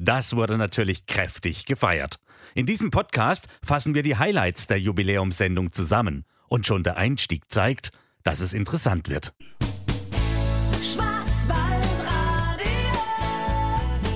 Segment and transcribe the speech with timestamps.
[0.00, 2.20] Das wurde natürlich kräftig gefeiert.
[2.54, 6.24] In diesem Podcast fassen wir die Highlights der Jubiläumssendung zusammen.
[6.46, 7.90] Und schon der Einstieg zeigt,
[8.22, 9.34] dass es interessant wird.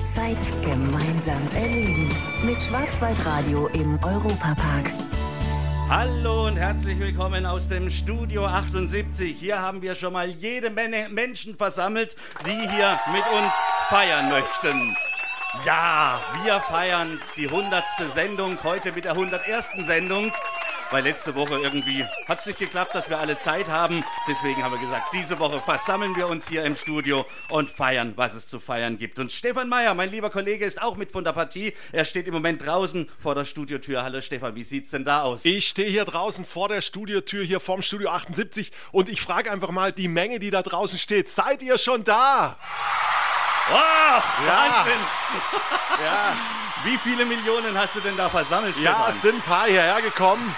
[0.05, 2.09] Zeit gemeinsam erleben.
[2.45, 4.89] Mit Schwarzwaldradio im Europapark.
[5.89, 9.37] Hallo und herzlich willkommen aus dem Studio 78.
[9.37, 12.15] Hier haben wir schon mal jede Menge Menschen versammelt,
[12.45, 13.53] die hier mit uns
[13.89, 14.95] feiern möchten.
[15.65, 17.85] Ja, wir feiern die 100.
[18.13, 19.71] Sendung heute mit der 101.
[19.85, 20.33] Sendung.
[20.91, 24.03] Weil letzte Woche irgendwie hat es nicht geklappt, dass wir alle Zeit haben.
[24.27, 28.33] Deswegen haben wir gesagt, diese Woche versammeln wir uns hier im Studio und feiern, was
[28.33, 29.19] es zu feiern gibt.
[29.19, 31.73] Und Stefan Meyer, mein lieber Kollege, ist auch mit von der Partie.
[31.93, 34.03] Er steht im Moment draußen vor der Studiotür.
[34.03, 35.45] Hallo Stefan, wie sieht's denn da aus?
[35.45, 39.71] Ich stehe hier draußen vor der Studiotür, hier vorm Studio 78 und ich frage einfach
[39.71, 41.29] mal die Menge, die da draußen steht.
[41.29, 42.57] Seid ihr schon da?
[43.69, 44.75] Wow, Ja.
[44.77, 44.99] Wahnsinn!
[46.03, 46.33] Ja,
[46.83, 50.53] Wie viele Millionen hast du denn da versammelt, ja es sind ein paar hierher gekommen.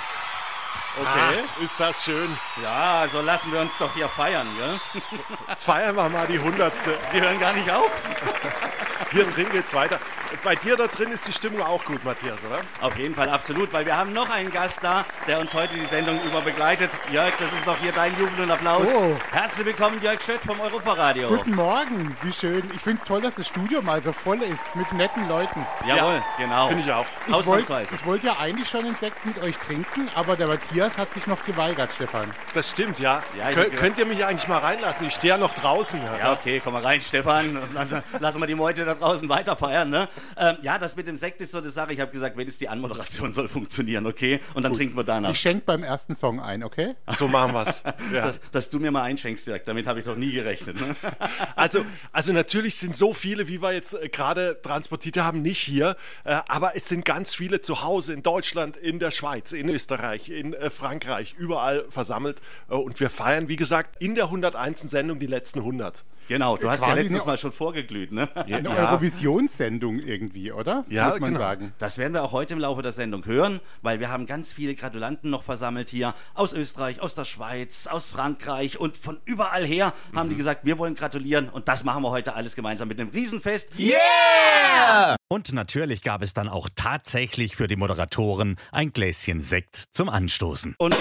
[0.98, 1.10] Okay.
[1.10, 2.38] Ah, ist das schön.
[2.64, 5.02] Ja, so lassen wir uns doch hier feiern, gell?
[5.60, 6.98] Feiern wir mal die Hundertste.
[7.12, 7.92] Wir hören gar nicht auf.
[9.12, 10.00] Hier drin geht's weiter.
[10.44, 12.60] Bei dir da drin ist die Stimmung auch gut, Matthias, oder?
[12.82, 15.86] Auf jeden Fall absolut, weil wir haben noch einen Gast da, der uns heute die
[15.86, 16.92] Sendung über begleitet.
[17.12, 18.88] Jörg, das ist noch hier dein Jubel und Applaus.
[18.94, 19.16] Oh.
[19.32, 21.30] Herzlich willkommen, Jörg Schött vom Europaradio.
[21.30, 22.64] Guten Morgen, wie schön.
[22.76, 25.66] Ich finde es toll, dass das Studio mal so voll ist mit netten Leuten.
[25.86, 26.68] Jawohl, genau.
[26.68, 27.06] Finde ich auch.
[27.28, 27.90] Ich wollte Ausnahmsweise.
[27.96, 31.28] ich wollt ja eigentlich schon einen Sekt mit euch trinken, aber der Matthias hat sich
[31.28, 32.32] noch geweigert, Stefan.
[32.54, 33.24] Das stimmt, ja.
[33.38, 35.08] Ja, Kön könnt ihr mich eigentlich mal reinlassen?
[35.08, 36.00] Ich stehe ja noch draußen.
[36.20, 37.58] Ja, okay, komm mal rein, Stefan.
[38.20, 39.90] Lassen wir die Meute da draußen weiter feiern.
[39.90, 40.08] Ne?
[40.38, 41.94] Ähm, ja, das mit dem Sekt ist so eine Sache.
[41.94, 44.40] Ich habe gesagt, wenigstens die Anmoderation soll funktionieren, okay?
[44.54, 45.32] Und dann trinken wir danach.
[45.32, 46.96] Ich schenke beim ersten Song ein, okay?
[47.18, 47.84] So machen wir's.
[48.14, 48.28] Ja.
[48.28, 50.80] Dass, dass du mir mal einschenkst, Jörg, damit habe ich doch nie gerechnet.
[50.80, 50.96] Ne?
[51.56, 55.96] Also, also natürlich sind so viele, wie wir jetzt äh, gerade transportiert haben, nicht hier,
[56.24, 60.30] äh, aber es sind ganz viele zu Hause in Deutschland, in der Schweiz, in Österreich,
[60.30, 64.82] in äh, Frankreich, überall versammelt äh, und wir feiern, wie gesagt, in der 101.
[64.82, 66.06] Sendung die letzten 100.
[66.28, 68.28] Genau, du hast ja Quasi letztes eine- Mal schon vorgeglüht, ne?
[68.36, 68.90] Eine Ja.
[68.92, 70.84] Eurovisionssendung irgendwie, oder?
[70.90, 71.40] Ja, Muss man genau.
[71.40, 71.74] sagen.
[71.78, 74.74] Das werden wir auch heute im Laufe der Sendung hören, weil wir haben ganz viele
[74.74, 79.94] Gratulanten noch versammelt hier aus Österreich, aus der Schweiz, aus Frankreich und von überall her
[80.16, 83.10] haben die gesagt, wir wollen gratulieren und das machen wir heute alles gemeinsam mit einem
[83.10, 83.70] Riesenfest.
[85.28, 90.76] Und natürlich gab es dann auch tatsächlich für die Moderatoren ein Gläschen Sekt zum Anstoßen.
[90.78, 90.96] Und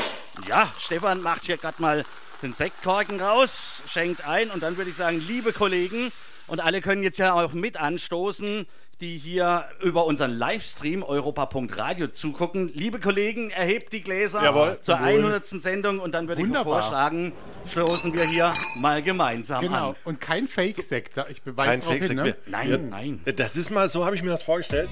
[0.49, 2.05] ja, Stefan macht hier gerade mal
[2.41, 6.11] den Sektkorken raus, schenkt ein und dann würde ich sagen, liebe Kollegen,
[6.47, 8.67] und alle können jetzt ja auch mit anstoßen,
[9.01, 12.71] die hier über unseren Livestream europa.radio zugucken.
[12.75, 14.79] Liebe Kollegen, erhebt die Gläser Jawohl.
[14.81, 15.09] zur Jawohl.
[15.09, 15.45] 100.
[15.45, 16.81] Sendung und dann würde ich Wunderbar.
[16.81, 17.33] vorschlagen,
[17.67, 19.91] stoßen wir hier mal gemeinsam Genau.
[19.91, 19.97] an.
[20.05, 21.17] Und kein Fake-Sekt.
[21.31, 22.23] Ich beweise Kein darauf hin, Fake-Sekt ne?
[22.25, 22.37] mehr.
[22.47, 22.79] Nein, Ja.
[22.79, 23.21] nein.
[23.37, 24.89] Das ist mal, so habe ich mir das vorgestellt.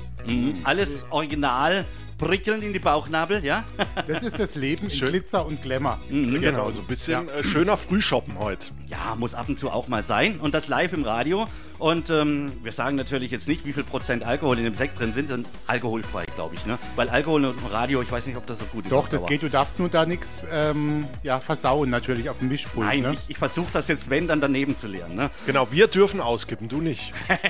[0.64, 1.84] Alles original,
[2.22, 3.64] prickeln in die Bauchnabel, ja?
[4.06, 5.08] Das ist das Leben in Schön.
[5.08, 5.98] Glitzer und Glamour.
[6.08, 8.68] Genau, so ein bisschen äh, schöner Frühshoppen heute.
[8.86, 10.38] Ja, muss ab und zu auch mal sein.
[10.38, 11.46] Und das live im Radio.
[11.82, 15.12] Und ähm, wir sagen natürlich jetzt nicht, wie viel Prozent Alkohol in dem Sekt drin
[15.12, 16.64] sind, sind alkoholfrei, glaube ich.
[16.64, 16.78] Ne?
[16.94, 18.92] Weil Alkohol im Radio, ich weiß nicht, ob das so gut ist.
[18.92, 19.42] Doch, das geht.
[19.42, 22.86] Du darfst nur da nichts ähm, ja, versauen, natürlich auf dem Mischpult.
[22.86, 23.14] Nein, ne?
[23.14, 25.16] ich, ich versuche das jetzt, wenn, dann daneben zu lernen.
[25.16, 25.30] Ne?
[25.44, 27.12] Genau, wir dürfen auskippen, du nicht.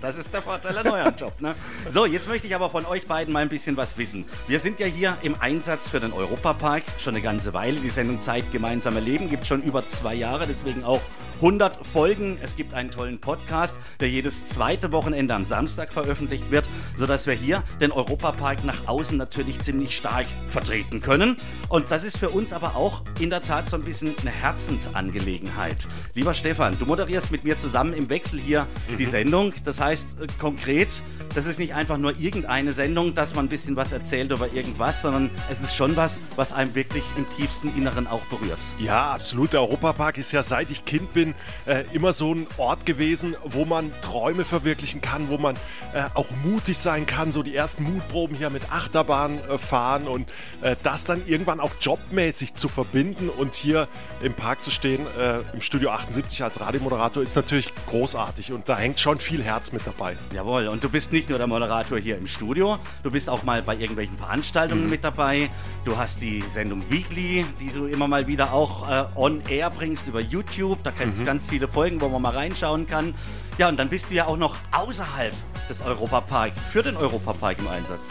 [0.00, 1.40] Das ist der Vorteil an eurem Job.
[1.40, 1.54] Ne?
[1.88, 4.11] So, jetzt möchte ich aber von euch beiden mal ein bisschen was wissen.
[4.48, 7.80] Wir sind ja hier im Einsatz für den Europapark schon eine ganze Weile.
[7.80, 11.00] Die Sendung Zeit gemeinsam erleben gibt schon über zwei Jahre, deswegen auch
[11.36, 12.38] 100 Folgen.
[12.40, 17.34] Es gibt einen tollen Podcast, der jedes zweite Wochenende am Samstag veröffentlicht wird, sodass wir
[17.34, 21.36] hier den Europapark nach außen natürlich ziemlich stark vertreten können.
[21.68, 25.88] Und das ist für uns aber auch in der Tat so ein bisschen eine Herzensangelegenheit.
[26.14, 28.66] Lieber Stefan, du moderierst mit mir zusammen im Wechsel hier
[28.98, 29.52] die Sendung.
[29.64, 31.02] Das heißt äh, konkret,
[31.34, 35.02] das ist nicht einfach nur irgendeine Sendung, dass man ein bisschen was erzählt über irgendwas,
[35.02, 38.58] sondern es ist schon was, was einem wirklich im tiefsten Inneren auch berührt.
[38.78, 39.52] Ja, absolut.
[39.52, 41.34] Der Europapark ist ja seit ich Kind bin
[41.66, 45.56] äh, immer so ein Ort gewesen, wo man Träume verwirklichen kann, wo man
[45.94, 50.28] äh, auch mutig sein kann, so die ersten Mutproben hier mit Achterbahn äh, fahren und
[50.60, 53.88] äh, das dann irgendwann auch jobmäßig zu verbinden und hier
[54.22, 58.76] im Park zu stehen, äh, im Studio 78 als Radiomoderator, ist natürlich großartig und da
[58.76, 60.16] hängt schon viel Herz mit dabei.
[60.32, 63.62] Jawohl, und du bist nicht nur der Moderator hier im Studio, du bist auch mal
[63.62, 64.90] bei irgendwelchen Veranstaltungen mhm.
[64.90, 65.50] mit dabei.
[65.84, 70.06] Du hast die Sendung Weekly, die du immer mal wieder auch äh, on air bringst
[70.06, 70.82] über YouTube.
[70.82, 71.26] Da gibt es mhm.
[71.26, 73.14] ganz viele Folgen, wo man mal reinschauen kann.
[73.58, 75.32] Ja, und dann bist du ja auch noch außerhalb
[75.68, 78.08] des Europapark, für den Europapark im Einsatz.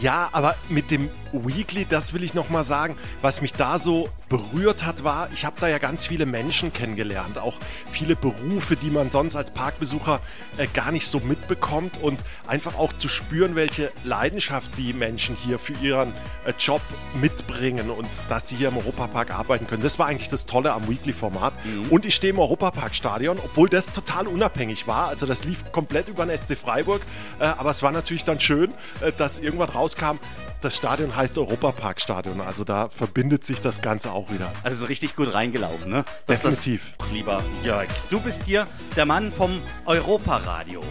[0.00, 4.86] Ja, aber mit dem Weekly, das will ich nochmal sagen, was mich da so berührt
[4.86, 7.58] hat, war, ich habe da ja ganz viele Menschen kennengelernt, auch
[7.90, 10.20] viele Berufe, die man sonst als Parkbesucher
[10.56, 15.58] äh, gar nicht so mitbekommt und einfach auch zu spüren, welche Leidenschaft die Menschen hier
[15.58, 16.80] für ihren äh, Job
[17.20, 19.82] mitbringen und dass sie hier im Europapark arbeiten können.
[19.82, 21.52] Das war eigentlich das Tolle am Weekly-Format.
[21.64, 21.88] Mhm.
[21.90, 25.08] Und ich stehe im Europapark-Stadion, obwohl das total unabhängig war.
[25.08, 27.02] Also das lief komplett über den SC Freiburg,
[27.40, 30.18] äh, aber es war natürlich dann schön, äh, dass irgendwann rauskam,
[30.60, 32.40] das Stadion heißt Europaparkstadion.
[32.40, 34.52] Also da verbindet sich das Ganze auch wieder.
[34.62, 36.04] Also richtig gut reingelaufen, ne?
[36.26, 36.94] Das Definitiv.
[36.98, 38.66] Das, lieber Jörg, du bist hier
[38.96, 40.82] der Mann vom Europaradio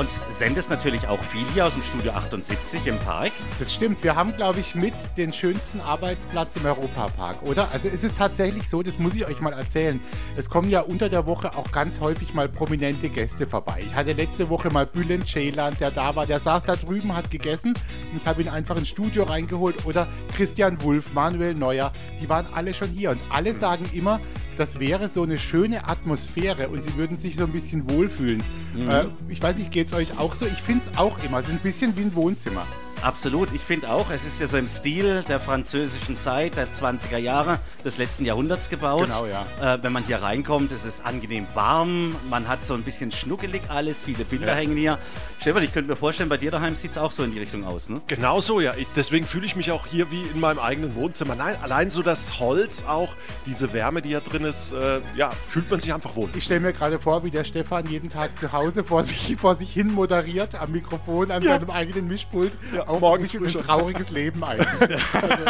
[0.00, 3.32] und sendest natürlich auch viel hier aus dem Studio 78 im Park.
[3.58, 4.02] Das stimmt.
[4.02, 7.68] Wir haben, glaube ich, mit den schönsten Arbeitsplatz im Europapark, oder?
[7.70, 10.00] Also es ist tatsächlich so, das muss ich euch mal erzählen.
[10.38, 13.84] Es kommen ja unter der Woche auch ganz häufig mal prominente Gäste vorbei.
[13.86, 16.24] Ich hatte letzte Woche mal Bülent Ceylan, der da war.
[16.24, 17.74] Der saß da drüben, hat gegessen.
[18.16, 19.84] Ich habe ihn einfach ins Studio reingeholt.
[19.84, 21.92] Oder Christian Wulff, Manuel Neuer.
[22.22, 23.10] Die waren alle schon hier.
[23.10, 24.18] Und alle sagen immer,
[24.60, 28.42] das wäre so eine schöne Atmosphäre und sie würden sich so ein bisschen wohlfühlen.
[28.74, 28.88] Mhm.
[28.90, 30.44] Äh, ich weiß nicht, geht es euch auch so?
[30.44, 31.38] Ich finde es auch immer.
[31.38, 32.66] Es ist ein bisschen wie ein Wohnzimmer.
[33.02, 37.16] Absolut, ich finde auch, es ist ja so im Stil der französischen Zeit, der 20er
[37.16, 39.06] Jahre des letzten Jahrhunderts gebaut.
[39.06, 39.46] Genau, ja.
[39.60, 43.62] Äh, wenn man hier reinkommt, ist es angenehm warm, man hat so ein bisschen schnuckelig
[43.68, 44.54] alles, viele Bilder ja.
[44.54, 44.98] hängen hier.
[45.40, 47.64] Stefan, ich könnte mir vorstellen, bei dir daheim sieht es auch so in die Richtung
[47.64, 48.02] aus, ne?
[48.06, 48.74] Genau so, ja.
[48.76, 51.34] Ich, deswegen fühle ich mich auch hier wie in meinem eigenen Wohnzimmer.
[51.34, 53.14] Nein, allein so das Holz auch,
[53.46, 56.28] diese Wärme, die hier drin ist, äh, ja, fühlt man sich einfach wohl.
[56.36, 59.54] Ich stelle mir gerade vor, wie der Stefan jeden Tag zu Hause vor sich, vor
[59.54, 61.58] sich hin moderiert, am Mikrofon, an ja.
[61.58, 62.52] seinem eigenen Mischpult.
[62.74, 64.68] Ja auch morgens früh ein trauriges Leben eigentlich.
[65.12, 65.44] also,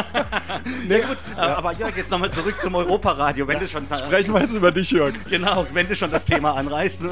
[0.87, 1.57] nee, gut, ja.
[1.57, 3.47] aber Jörg, jetzt nochmal zurück zum Europaradio.
[3.49, 5.15] Wenn ja, du schon, sprechen wir jetzt über dich, Jörg.
[5.29, 7.03] Genau, wenn du schon das Thema anreißt.
[7.03, 7.11] Ne?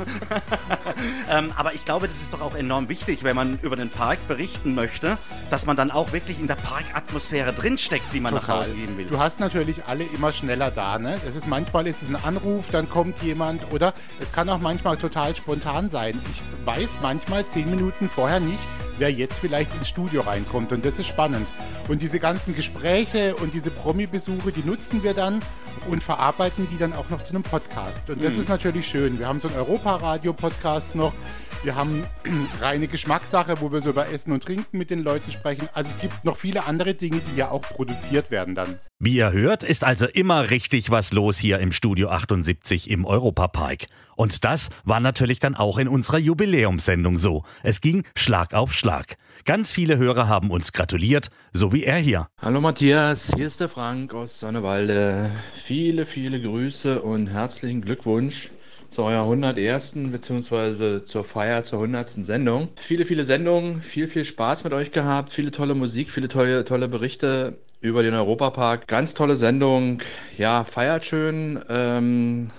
[1.31, 4.19] ähm, aber ich glaube, das ist doch auch enorm wichtig, wenn man über den Park
[4.29, 5.19] berichten möchte,
[5.51, 8.49] dass man dann auch wirklich in der Parkatmosphäre drinsteckt, die man Total.
[8.49, 9.07] nach Hause geben will.
[9.07, 10.99] Du hast natürlich alle immer schneller da.
[10.99, 11.19] Ne?
[11.25, 14.97] Das ist manchmal ist es ein Anruf, dann kommt jemand oder es kann auch manchmal
[14.97, 16.21] total spontan sein.
[16.33, 20.73] Ich weiß manchmal zehn Minuten vorher nicht, wer jetzt vielleicht ins Studio reinkommt.
[20.73, 21.47] Und das ist spannend.
[21.89, 25.41] Und diese ganzen Gespräche und diese Promi-Besuche, die nutzen wir dann
[25.89, 28.09] und verarbeiten die dann auch noch zu einem Podcast.
[28.11, 28.41] Und das mhm.
[28.41, 29.19] ist natürlich schön.
[29.19, 31.15] Wir haben so einen Europa-Radio-Podcast noch.
[31.63, 32.05] Wir haben
[32.61, 35.69] reine Geschmackssache, wo wir so über Essen und Trinken mit den Leuten sprechen.
[35.73, 38.79] Also es gibt noch viele andere Dinge, die ja auch produziert werden dann.
[38.99, 43.87] Wie ihr hört, ist also immer richtig was los hier im Studio 78 im Europapark.
[44.19, 47.45] Und das war natürlich dann auch in unserer Jubiläumssendung so.
[47.63, 49.17] Es ging Schlag auf Schlag.
[49.45, 52.27] Ganz viele Hörer haben uns gratuliert, so wie er hier.
[52.43, 55.31] Hallo Matthias, hier ist der Frank aus Sonnewalde.
[55.55, 58.51] Viele, viele Grüße und herzlichen Glückwunsch
[58.89, 60.11] zu eurer 101.
[60.11, 61.05] bzw.
[61.05, 62.09] zur Feier zur 100.
[62.09, 62.71] Sendung.
[62.75, 66.89] Viele, viele Sendungen, viel, viel Spaß mit euch gehabt, viele tolle Musik, viele tolle, tolle
[66.89, 68.89] Berichte über den Europapark.
[68.89, 70.03] Ganz tolle Sendung.
[70.37, 71.61] Ja, feiert schön.
[71.69, 72.51] Ähm,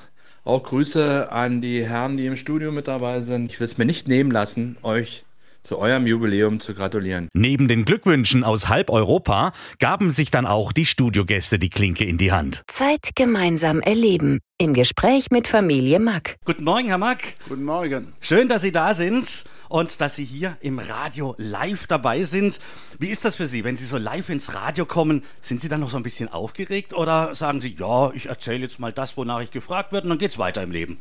[0.44, 3.52] auch Grüße an die Herren, die im Studio mit dabei sind.
[3.52, 5.26] Ich will es mir nicht nehmen lassen, euch
[5.64, 7.30] zu eurem Jubiläum zu gratulieren.
[7.34, 12.18] Neben den Glückwünschen aus halb Europa gaben sich dann auch die Studiogäste die Klinke in
[12.18, 12.64] die Hand.
[12.68, 14.40] Zeit gemeinsam erleben.
[14.58, 16.36] Im Gespräch mit Familie Mack.
[16.44, 17.36] Guten Morgen, Herr Mack.
[17.48, 18.14] Guten Morgen.
[18.20, 22.60] Schön, dass Sie da sind und dass Sie hier im Radio live dabei sind.
[22.98, 25.24] Wie ist das für Sie, wenn Sie so live ins Radio kommen?
[25.40, 28.80] Sind Sie dann noch so ein bisschen aufgeregt oder sagen Sie, ja, ich erzähle jetzt
[28.80, 30.98] mal das, wonach ich gefragt werde und dann geht's weiter im Leben?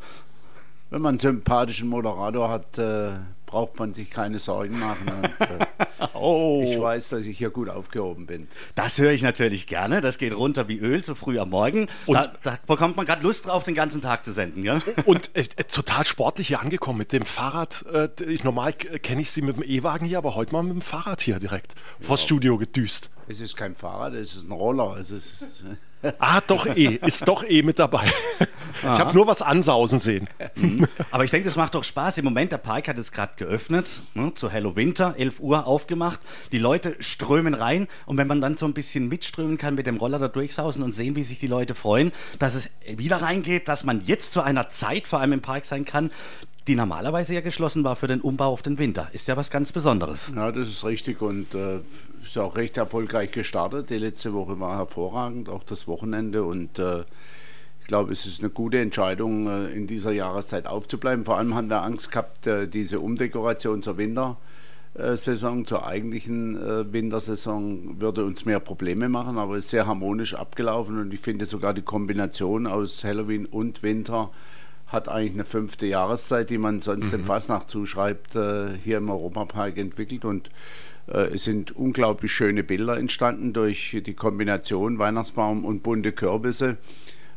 [0.90, 5.08] Wenn man einen sympathischen Moderator hat, äh, braucht man sich keine Sorgen machen.
[5.08, 5.66] Und, äh,
[6.14, 6.62] oh.
[6.66, 8.48] Ich weiß, dass ich hier gut aufgehoben bin.
[8.74, 10.00] Das höre ich natürlich gerne.
[10.00, 11.88] Das geht runter wie Öl so früh am Morgen.
[12.06, 14.62] Und da, da bekommt man gerade Lust drauf, den ganzen Tag zu senden.
[14.62, 14.80] Gell?
[15.04, 17.84] Und äh, total sportlich hier angekommen mit dem Fahrrad.
[17.92, 20.82] Äh, ich, normal kenne ich Sie mit dem E-Wagen hier, aber heute mal mit dem
[20.82, 22.06] Fahrrad hier direkt ja.
[22.06, 23.10] vors Studio gedüst.
[23.28, 24.96] Es ist kein Fahrrad, es ist ein Roller.
[24.98, 25.64] Es ist
[26.18, 28.06] Ah, doch eh, ist doch eh mit dabei.
[28.80, 30.28] Ich habe nur was ansausen sehen.
[30.54, 30.86] Mhm.
[31.10, 32.18] Aber ich denke, das macht doch Spaß.
[32.18, 36.20] Im Moment, der Park hat es gerade geöffnet, ne, zu Hello Winter, 11 Uhr aufgemacht.
[36.52, 39.96] Die Leute strömen rein und wenn man dann so ein bisschen mitströmen kann mit dem
[39.96, 43.82] Roller da durchsausen und sehen, wie sich die Leute freuen, dass es wieder reingeht, dass
[43.82, 46.10] man jetzt zu einer Zeit vor allem im Park sein kann,
[46.68, 49.08] die normalerweise ja geschlossen war für den Umbau auf den Winter.
[49.12, 50.30] Ist ja was ganz Besonderes.
[50.36, 51.80] Ja, das ist richtig und äh,
[52.22, 53.88] ist auch recht erfolgreich gestartet.
[53.88, 57.00] Die letzte Woche war hervorragend, auch das Wochenende und äh,
[57.80, 61.24] ich glaube, es ist eine gute Entscheidung, äh, in dieser Jahreszeit aufzubleiben.
[61.24, 64.36] Vor allem haben wir Angst gehabt, äh, diese Umdekoration zur Winter
[65.14, 70.34] Saison, zur eigentlichen äh, Wintersaison würde uns mehr Probleme machen, aber es ist sehr harmonisch
[70.34, 74.30] abgelaufen und ich finde sogar die Kombination aus Halloween und Winter
[74.88, 77.18] hat eigentlich eine fünfte Jahreszeit, die man sonst mhm.
[77.18, 80.50] dem Fasnacht zuschreibt, äh, hier im Europapark entwickelt und
[81.06, 86.78] äh, es sind unglaublich schöne Bilder entstanden durch die Kombination Weihnachtsbaum und bunte Kürbisse.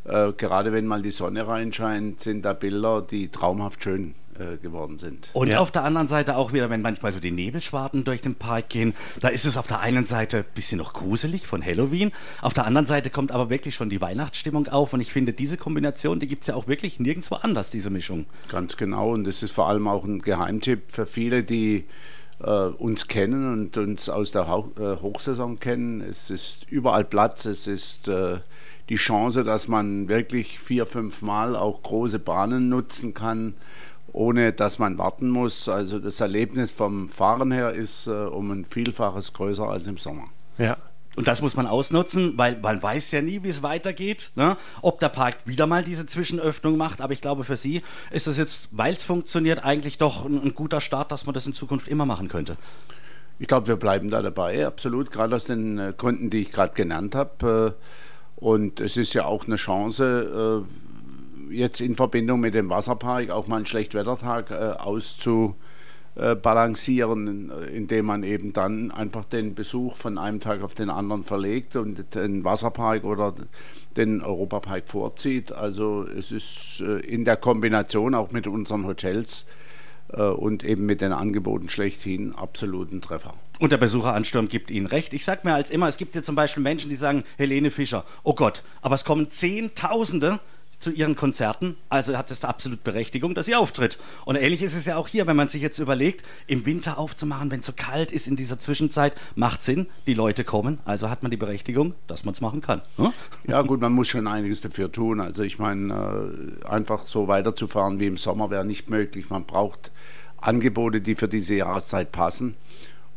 [0.06, 4.98] Äh, gerade wenn mal die Sonne reinscheint, sind da Bilder, die traumhaft schön äh, geworden
[4.98, 5.30] sind.
[5.34, 5.60] Und ja.
[5.60, 8.94] auf der anderen Seite auch wieder, wenn manchmal so die Nebelschwarten durch den Park gehen,
[9.20, 12.66] da ist es auf der einen Seite ein bisschen noch gruselig von Halloween, auf der
[12.66, 16.28] anderen Seite kommt aber wirklich schon die Weihnachtsstimmung auf und ich finde, diese Kombination, die
[16.28, 18.26] gibt es ja auch wirklich nirgendwo anders, diese Mischung.
[18.48, 21.86] Ganz genau und das ist vor allem auch ein Geheimtipp für viele, die
[22.44, 26.02] äh, uns kennen und uns aus der äh, Hochsaison kennen.
[26.02, 28.40] Es ist überall Platz, es ist äh,
[28.90, 33.54] die Chance, dass man wirklich vier, fünf Mal auch große Bahnen nutzen kann,
[34.14, 35.70] ohne dass man warten muss.
[35.70, 40.26] Also das Erlebnis vom Fahren her ist äh, um ein Vielfaches größer als im Sommer.
[40.58, 40.78] Ja.
[41.18, 44.56] Und das muss man ausnutzen, weil man weiß ja nie, wie es weitergeht, ne?
[44.82, 47.02] ob der Park wieder mal diese Zwischenöffnung macht.
[47.02, 50.56] Aber ich glaube, für Sie ist das jetzt, weil es funktioniert, eigentlich doch ein, ein
[50.56, 52.56] guter Start, dass man das in Zukunft immer machen könnte.
[53.40, 56.74] Ich glaube, wir bleiben da dabei, absolut, gerade aus den äh, Gründen, die ich gerade
[56.74, 57.76] genannt habe.
[57.78, 60.91] Äh, und es ist ja auch eine Chance, äh,
[61.52, 68.54] jetzt in Verbindung mit dem Wasserpark auch mal einen Schlechtwettertag äh, auszubalancieren, indem man eben
[68.54, 73.34] dann einfach den Besuch von einem Tag auf den anderen verlegt und den Wasserpark oder
[73.98, 75.52] den Europapark vorzieht.
[75.52, 79.46] Also es ist äh, in der Kombination auch mit unseren Hotels
[80.14, 83.34] äh, und eben mit den Angeboten schlechthin absoluten Treffer.
[83.60, 85.14] Und der Besucheransturm gibt Ihnen recht.
[85.14, 88.06] Ich sage mir als immer, es gibt ja zum Beispiel Menschen, die sagen, Helene Fischer,
[88.24, 90.40] oh Gott, aber es kommen Zehntausende
[90.82, 94.00] zu ihren Konzerten, also hat es absolut Berechtigung, dass sie auftritt.
[94.26, 97.52] Und ähnlich ist es ja auch hier, wenn man sich jetzt überlegt, im Winter aufzumachen,
[97.52, 101.22] wenn es so kalt ist in dieser Zwischenzeit, macht Sinn, die Leute kommen, also hat
[101.22, 102.82] man die Berechtigung, dass man es machen kann.
[102.98, 103.14] Hm?
[103.48, 105.22] Ja gut, man muss schon einiges dafür tun.
[105.22, 109.30] Also ich meine, äh, einfach so weiterzufahren wie im Sommer wäre nicht möglich.
[109.30, 109.92] Man braucht
[110.38, 112.56] Angebote, die für diese Jahreszeit passen.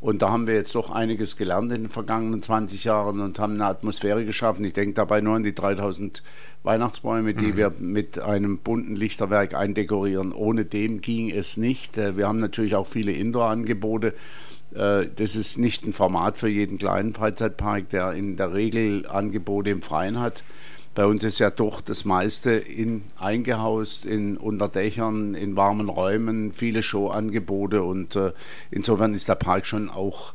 [0.05, 3.55] Und da haben wir jetzt doch einiges gelernt in den vergangenen 20 Jahren und haben
[3.55, 4.63] eine Atmosphäre geschaffen.
[4.67, 6.23] Ich denke dabei nur an die 3000
[6.65, 7.57] Weihnachtsbäume, die mhm.
[7.57, 10.33] wir mit einem bunten Lichterwerk eindekorieren.
[10.33, 11.97] Ohne dem ging es nicht.
[11.99, 14.15] Äh, wir haben natürlich auch viele Indoor-Angebote.
[14.75, 19.71] Äh, das ist nicht ein Format für jeden kleinen Freizeitpark, der in der Regel Angebote
[19.71, 20.43] im Freien hat.
[20.95, 26.83] Bei uns ist ja doch das meiste in, eingehaust in Unterdächern, in warmen Räumen, viele
[26.83, 28.33] Showangebote und äh,
[28.71, 30.35] insofern ist der Park schon auch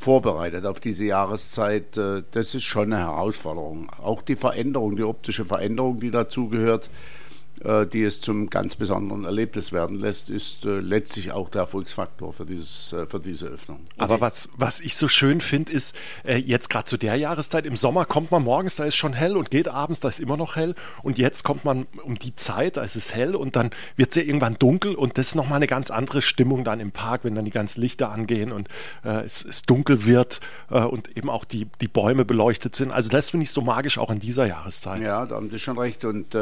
[0.00, 1.96] vorbereitet auf diese Jahreszeit.
[1.96, 3.90] Äh, das ist schon eine Herausforderung.
[4.02, 7.19] Auch die Veränderung, die optische Veränderung, die dazugehört, äh,
[7.60, 12.46] die es zum ganz besonderen Erlebnis werden lässt, ist äh, letztlich auch der Erfolgsfaktor für,
[12.46, 13.80] dieses, äh, für diese Öffnung.
[13.98, 17.76] Aber was, was ich so schön finde, ist, äh, jetzt gerade zu der Jahreszeit, im
[17.76, 20.56] Sommer kommt man morgens, da ist schon hell und geht abends, da ist immer noch
[20.56, 20.74] hell.
[21.02, 24.16] Und jetzt kommt man um die Zeit, da ist es hell und dann wird es
[24.16, 27.34] ja irgendwann dunkel und das ist nochmal eine ganz andere Stimmung dann im Park, wenn
[27.34, 28.68] dann die ganzen Lichter angehen und
[29.04, 30.40] äh, es, es, dunkel wird
[30.70, 32.90] äh, und eben auch die, die Bäume beleuchtet sind.
[32.90, 35.02] Also das finde ich so magisch auch in dieser Jahreszeit.
[35.02, 36.34] Ja, da haben Sie schon recht und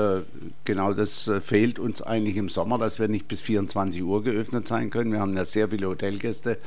[0.65, 4.23] genau das das äh, fehlt uns eigentlich im Sommer, dass wir nicht bis 24 Uhr
[4.23, 5.13] geöffnet sein können.
[5.13, 6.59] Wir haben ja sehr viele Hotelgäste,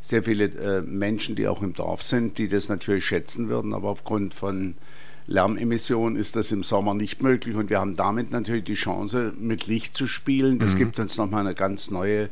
[0.00, 3.88] sehr viele äh, Menschen, die auch im Dorf sind, die das natürlich schätzen würden, aber
[3.88, 4.74] aufgrund von
[5.26, 9.68] Lärmemissionen ist das im Sommer nicht möglich und wir haben damit natürlich die Chance, mit
[9.68, 10.58] Licht zu spielen.
[10.58, 10.78] Das mhm.
[10.78, 12.28] gibt uns nochmal eine ganz neue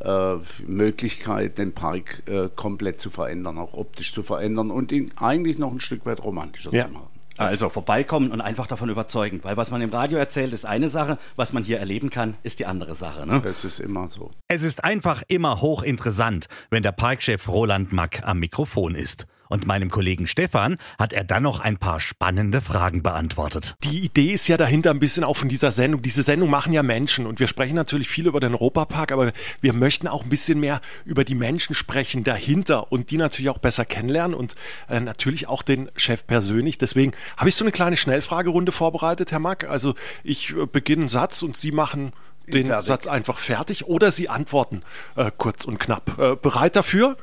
[0.00, 5.58] äh, Möglichkeit, den Park äh, komplett zu verändern, auch optisch zu verändern und ihn eigentlich
[5.58, 6.86] noch ein Stück weit romantischer ja.
[6.86, 7.13] zu machen.
[7.36, 9.40] Also vorbeikommen und einfach davon überzeugen.
[9.42, 12.58] Weil was man im Radio erzählt, ist eine Sache, was man hier erleben kann, ist
[12.58, 13.26] die andere Sache.
[13.26, 13.42] Ne?
[13.44, 14.30] Es ist immer so.
[14.48, 19.26] Es ist einfach immer hochinteressant, wenn der Parkchef Roland Mack am Mikrofon ist.
[19.48, 23.76] Und meinem Kollegen Stefan hat er dann noch ein paar spannende Fragen beantwortet.
[23.84, 26.02] Die Idee ist ja dahinter ein bisschen auch von dieser Sendung.
[26.02, 29.72] Diese Sendung machen ja Menschen und wir sprechen natürlich viel über den Europapark, aber wir
[29.72, 33.84] möchten auch ein bisschen mehr über die Menschen sprechen dahinter und die natürlich auch besser
[33.84, 34.54] kennenlernen und
[34.88, 36.78] äh, natürlich auch den Chef persönlich.
[36.78, 39.64] Deswegen habe ich so eine kleine Schnellfragerunde vorbereitet, Herr Mack.
[39.68, 42.12] Also ich äh, beginne einen Satz und Sie machen
[42.46, 42.86] den fertig.
[42.86, 44.82] Satz einfach fertig oder Sie antworten
[45.16, 46.18] äh, kurz und knapp.
[46.18, 47.16] Äh, bereit dafür?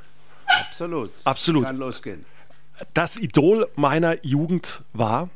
[0.59, 1.11] Absolut.
[1.23, 1.65] Absolut.
[1.65, 2.25] Kann losgehen.
[2.93, 5.29] Das Idol meiner Jugend war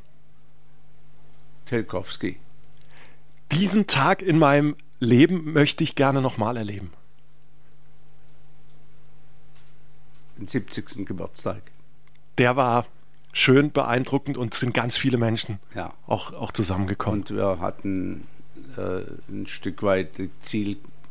[1.67, 2.37] Telkowski.
[3.51, 6.91] Diesen Tag in meinem Leben möchte ich gerne nochmal erleben?
[10.37, 11.05] Den 70.
[11.05, 11.61] Geburtstag.
[12.37, 12.85] Der war
[13.31, 15.93] schön beeindruckend und es sind ganz viele Menschen Ja.
[16.07, 17.21] auch, auch zusammengekommen.
[17.21, 18.27] Und wir hatten
[18.77, 20.29] äh, ein Stück weit die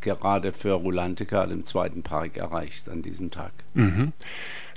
[0.04, 3.52] Zielgerade für Rulantica, dem zweiten Park, erreicht an diesem Tag.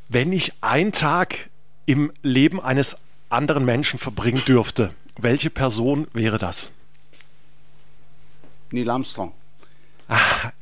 [0.07, 1.49] Wenn ich einen Tag
[1.85, 2.97] im Leben eines
[3.29, 6.71] anderen Menschen verbringen dürfte, welche Person wäre das?
[8.71, 9.33] Neil Armstrong.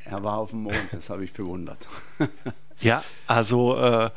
[0.04, 1.78] Er war auf dem Mond, das habe ich bewundert.
[2.80, 4.10] Ja, also äh,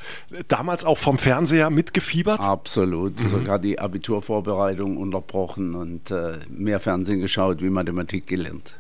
[0.48, 2.42] damals auch vom Fernseher mitgefiebert.
[2.42, 3.18] Absolut.
[3.30, 8.76] Sogar die Abiturvorbereitung unterbrochen und äh, mehr Fernsehen geschaut wie Mathematik gelernt.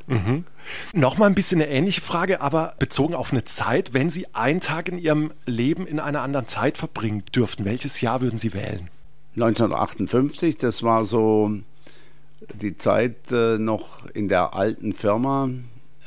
[0.94, 4.90] Nochmal ein bisschen eine ähnliche Frage, aber bezogen auf eine Zeit, wenn Sie einen Tag
[4.90, 8.90] in Ihrem Leben in einer anderen Zeit verbringen dürften, welches Jahr würden Sie wählen?
[9.36, 11.52] 1958, das war so
[12.54, 15.50] die Zeit äh, noch in der alten Firma,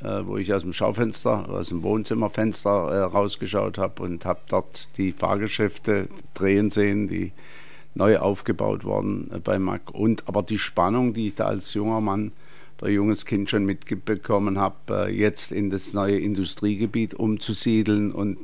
[0.02, 4.96] äh, wo ich aus dem Schaufenster, aus dem Wohnzimmerfenster äh, rausgeschaut habe und habe dort
[4.96, 7.32] die Fahrgeschäfte drehen sehen, die
[7.94, 9.90] neu aufgebaut wurden äh, bei Mack.
[9.92, 12.32] Und aber die Spannung, die ich da als junger Mann
[12.80, 18.38] oder junges Kind schon mitbekommen habe, äh, jetzt in das neue Industriegebiet umzusiedeln und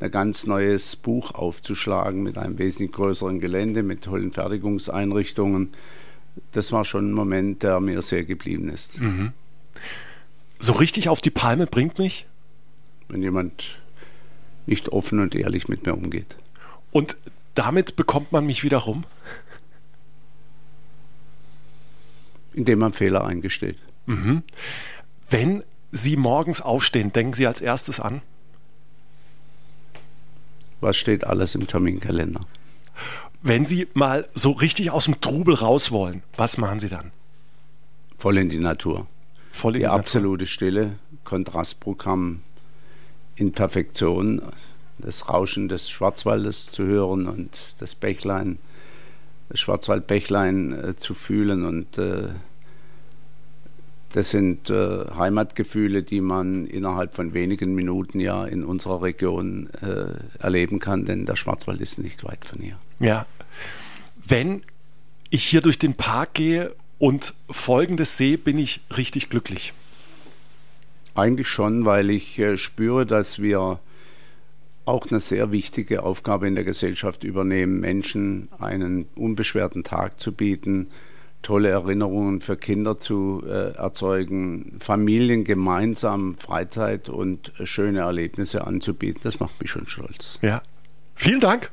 [0.00, 5.72] ein ganz neues Buch aufzuschlagen mit einem wesentlich größeren Gelände, mit tollen Fertigungseinrichtungen.
[6.52, 8.98] Das war schon ein Moment, der mir sehr geblieben ist.
[10.64, 12.24] So richtig auf die Palme bringt mich.
[13.08, 13.76] Wenn jemand
[14.64, 16.36] nicht offen und ehrlich mit mir umgeht.
[16.90, 17.18] Und
[17.54, 19.04] damit bekommt man mich wieder rum.
[22.54, 23.76] Indem man Fehler eingesteht.
[25.28, 28.22] Wenn Sie morgens aufstehen, denken Sie als erstes an.
[30.80, 32.40] Was steht alles im Terminkalender?
[33.42, 37.10] Wenn Sie mal so richtig aus dem Trubel raus wollen, was machen Sie dann?
[38.16, 39.06] Voll in die Natur.
[39.54, 42.40] Voll Die absolute Stille, Kontrastprogramm
[43.36, 44.42] in Perfektion,
[44.98, 48.58] das Rauschen des Schwarzwaldes zu hören und das Bächlein,
[49.48, 52.30] das Schwarzwaldbächlein äh, zu fühlen und äh,
[54.12, 60.42] das sind äh, Heimatgefühle, die man innerhalb von wenigen Minuten ja in unserer Region äh,
[60.42, 62.76] erleben kann, denn der Schwarzwald ist nicht weit von hier.
[62.98, 63.24] Ja.
[64.16, 64.62] Wenn
[65.30, 69.72] ich hier durch den Park gehe und Folgendes sehe, bin ich richtig glücklich.
[71.14, 73.78] Eigentlich schon, weil ich äh, spüre, dass wir
[74.84, 80.90] auch eine sehr wichtige Aufgabe in der Gesellschaft übernehmen, Menschen einen unbeschwerten Tag zu bieten,
[81.42, 89.20] tolle Erinnerungen für Kinder zu äh, erzeugen, Familien gemeinsam Freizeit und äh, schöne Erlebnisse anzubieten.
[89.22, 90.38] Das macht mich schon stolz.
[90.42, 90.62] Ja.
[91.14, 91.70] Vielen Dank,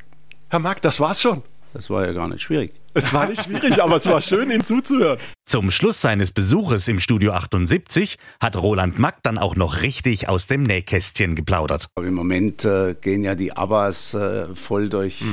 [0.49, 1.41] Herr Mack, das war's schon.
[1.73, 2.71] Das war ja gar nicht schwierig.
[2.93, 5.17] Es war nicht schwierig, aber es war schön, Ihnen zuzuhören.
[5.45, 10.47] Zum Schluss seines Besuches im Studio 78 hat Roland Mack dann auch noch richtig aus
[10.47, 11.87] dem Nähkästchen geplaudert.
[11.95, 15.23] Aber im Moment äh, gehen ja die Abbas äh, voll durch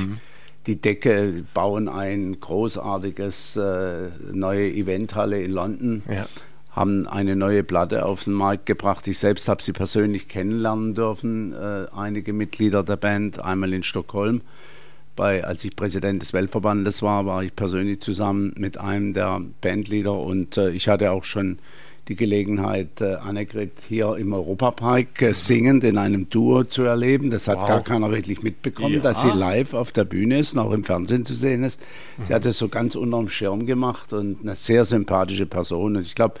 [0.65, 6.25] die Decke, bauen ein großartiges äh, neue Eventhalle in London, Ja.
[6.71, 9.07] haben eine neue Platte auf den Markt gebracht.
[9.07, 14.41] Ich selbst habe sie persönlich kennenlernen dürfen, äh, einige Mitglieder der Band, einmal in Stockholm.
[15.19, 20.13] Bei, als ich Präsident des Weltverbandes war, war ich persönlich zusammen mit einem der Bandleader
[20.17, 21.59] und äh, ich hatte auch schon
[22.07, 27.31] die Gelegenheit, äh, Annegret hier im Europapark äh, singend in einem Duo zu erleben.
[27.31, 27.67] Das hat Wow.
[27.67, 28.99] gar keiner wirklich mitbekommen, Ja.
[29.01, 31.81] dass sie live auf der Bühne ist und auch im Fernsehen zu sehen ist.
[32.23, 35.97] Sie hat es so ganz unterm Schirm gemacht und eine sehr sympathische Person.
[35.97, 36.35] Und ich glaube,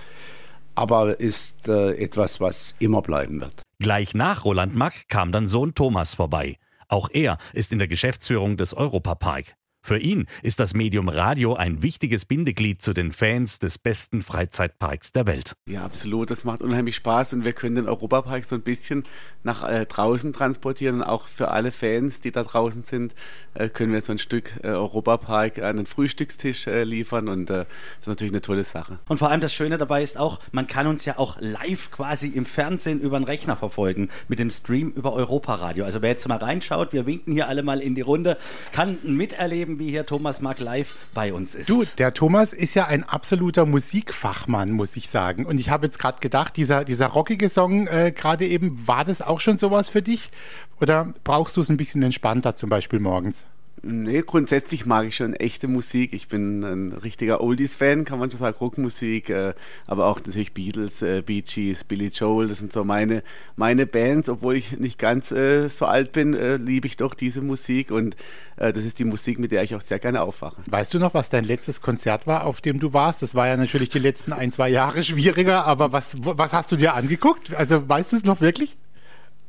[0.75, 3.61] aber ist äh, etwas, was immer bleiben wird.
[3.79, 6.55] Gleich nach Roland Mack kam dann Sohn Thomas vorbei.
[6.89, 9.55] Auch er ist in der Geschäftsführung des Europapark.
[9.89, 15.13] Für ihn ist das Medium Radio ein wichtiges Bindeglied zu den Fans des besten Freizeitparks
[15.13, 15.53] der Welt.
[15.67, 16.29] Ja, absolut.
[16.29, 19.05] Das macht unheimlich Spaß und wir können den Europapark so ein bisschen
[19.41, 20.97] nach äh, draußen transportieren.
[20.97, 23.15] Und auch für alle Fans, die da draußen sind,
[23.55, 27.65] äh, können wir so ein Stück äh, Europapark an den Frühstückstisch äh, liefern und äh,
[27.65, 27.67] das
[28.01, 28.99] ist natürlich eine tolle Sache.
[29.07, 32.27] Und vor allem das Schöne dabei ist auch, man kann uns ja auch live quasi
[32.27, 35.85] im Fernsehen über den Rechner verfolgen, mit dem Stream über Europaradio.
[35.85, 38.37] Also wer jetzt mal reinschaut, wir winken hier alle mal in die Runde,
[38.71, 41.69] kann miterleben, wie hier Thomas Mark live bei uns ist.
[41.69, 45.45] Du, der Thomas ist ja ein absoluter Musikfachmann, muss ich sagen.
[45.45, 49.21] Und ich habe jetzt gerade gedacht, dieser, dieser rockige Song äh, gerade eben, war das
[49.21, 50.31] auch schon sowas für dich?
[50.79, 53.45] Oder brauchst du es ein bisschen entspannter, zum Beispiel morgens?
[53.81, 56.11] Nee, grundsätzlich mag ich schon echte Musik.
[56.13, 59.53] Ich bin ein richtiger Oldies-Fan, kann man schon sagen, Rockmusik, äh,
[59.87, 63.23] aber auch natürlich Beatles, äh, Bee Gees, Billy Joel, das sind so meine,
[63.55, 64.27] meine Bands.
[64.27, 66.33] Obwohl ich nicht ganz äh, so alt bin,
[66.65, 68.15] liebe ich doch diese Musik und
[68.57, 70.57] das ist die Musik, mit der ich auch sehr gerne aufwache.
[70.65, 73.21] Weißt du noch, was dein letztes Konzert war, auf dem du warst?
[73.21, 76.75] Das war ja natürlich die letzten ein, zwei Jahre schwieriger, aber was, was hast du
[76.75, 77.55] dir angeguckt?
[77.55, 78.75] Also weißt du es noch wirklich?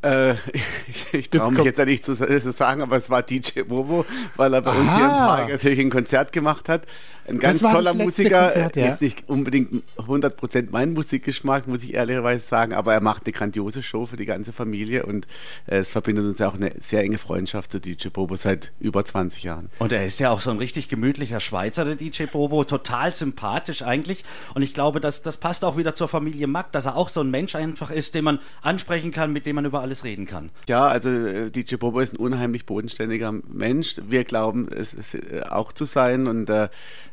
[0.02, 0.32] Äh,
[0.88, 4.06] ich, ich traue mich jetzt ja nicht zu, zu, sagen, aber es war DJ Bobo,
[4.36, 4.78] weil er bei Aha.
[4.80, 6.82] uns hier im Park natürlich ein Konzert gemacht hat.
[7.30, 8.86] Ein ganz toller Musiker, Konzert, ja.
[8.86, 13.82] jetzt nicht unbedingt 100% mein Musikgeschmack, muss ich ehrlicherweise sagen, aber er macht eine grandiose
[13.82, 15.26] Show für die ganze Familie und
[15.66, 19.04] äh, es verbindet uns ja auch eine sehr enge Freundschaft zu DJ Bobo seit über
[19.04, 19.70] 20 Jahren.
[19.78, 23.82] Und er ist ja auch so ein richtig gemütlicher Schweizer, der DJ Bobo, total sympathisch
[23.82, 27.08] eigentlich und ich glaube, dass das passt auch wieder zur Familie Mack, dass er auch
[27.08, 30.26] so ein Mensch einfach ist, den man ansprechen kann, mit dem man über alles reden
[30.26, 30.50] kann.
[30.66, 34.00] Ja, also äh, DJ Bobo ist ein unheimlich bodenständiger Mensch.
[34.08, 36.68] Wir glauben es, es äh, auch zu sein und äh,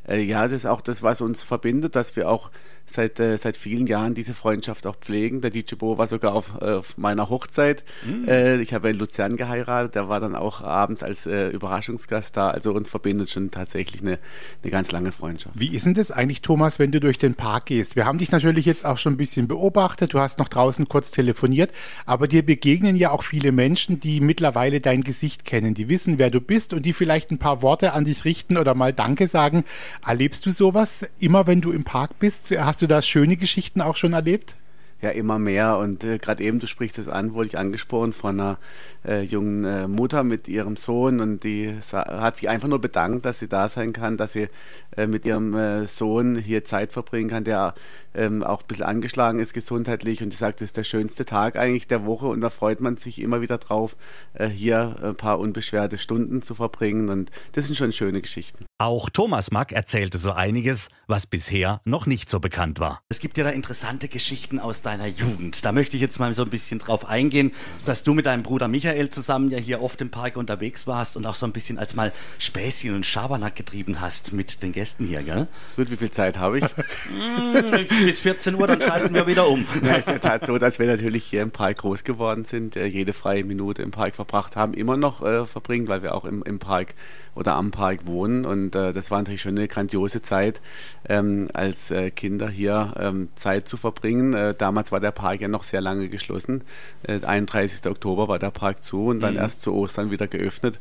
[0.08, 2.50] ja, das ist auch das, was uns verbindet, dass wir auch
[2.88, 5.42] seit, äh, seit vielen Jahren diese Freundschaft auch pflegen.
[5.42, 7.84] Der DJ Bo war sogar auf, äh, auf meiner Hochzeit.
[8.06, 8.28] Mhm.
[8.28, 12.50] Äh, ich habe in Luzern geheiratet, der war dann auch abends als äh, Überraschungsgast da.
[12.50, 14.20] Also uns verbindet schon tatsächlich eine,
[14.64, 15.60] eine ganz lange Freundschaft.
[15.60, 17.96] Wie ist denn das eigentlich, Thomas, wenn du durch den Park gehst?
[17.96, 21.12] Wir haben dich natürlich jetzt auch schon ein bisschen beobachtet, du hast noch draußen kurz
[21.12, 21.72] telefoniert,
[22.06, 26.32] aber dir begegnen ja auch viele Menschen, die mittlerweile dein Gesicht kennen, die wissen, wer
[26.32, 29.66] du bist und die vielleicht ein paar Worte an dich richten oder mal Danke sagen.
[30.06, 32.52] Erlebst du sowas immer, wenn du im Park bist?
[32.58, 34.54] Hast Hast du da schöne Geschichten auch schon erlebt?
[35.02, 35.80] Ja, immer mehr.
[35.80, 38.60] Und äh, gerade eben, du sprichst es an, wurde ich angesprochen von einer
[39.08, 43.40] äh, jungen äh, Mutter mit ihrem Sohn und die hat sich einfach nur bedankt, dass
[43.40, 44.50] sie da sein kann, dass sie
[44.96, 47.74] äh, mit ihrem äh, Sohn hier Zeit verbringen kann, der
[48.14, 51.56] ähm, auch ein bisschen angeschlagen ist gesundheitlich und die sagt, das ist der schönste Tag
[51.56, 53.96] eigentlich der Woche und da freut man sich immer wieder drauf,
[54.34, 58.66] äh, hier ein paar unbeschwerte Stunden zu verbringen und das sind schon schöne Geschichten.
[58.80, 63.02] Auch Thomas Mack erzählte so einiges, was bisher noch nicht so bekannt war.
[63.10, 65.64] Es gibt ja da interessante Geschichten aus deiner Jugend.
[65.66, 67.54] Da möchte ich jetzt mal so ein bisschen drauf eingehen,
[67.86, 71.26] dass du mit deinem Bruder Michael zusammen ja hier oft im Park unterwegs warst und
[71.26, 75.24] auch so ein bisschen als mal Späßchen und Schabernack getrieben hast mit den Gästen hier,
[75.24, 75.48] gell?
[75.76, 76.66] Gut, wie viel Zeit habe ich?
[76.66, 79.66] Hm, bis 14 Uhr, dann schalten wir wieder um.
[79.84, 82.76] Ja, ist in der Tat so, dass wir natürlich hier im Park groß geworden sind,
[82.76, 86.26] äh, jede freie Minute im Park verbracht haben, immer noch äh, verbringen, weil wir auch
[86.26, 86.96] im, im Park
[87.38, 88.46] oder am Park wohnen.
[88.46, 90.60] Und äh, das war natürlich schon eine grandiose Zeit,
[91.08, 94.34] ähm, als äh, Kinder hier ähm, Zeit zu verbringen.
[94.34, 96.64] Äh, damals war der Park ja noch sehr lange geschlossen.
[97.04, 97.86] Äh, 31.
[97.90, 99.42] Oktober war der Park zu und dann mhm.
[99.42, 100.80] erst zu Ostern wieder geöffnet.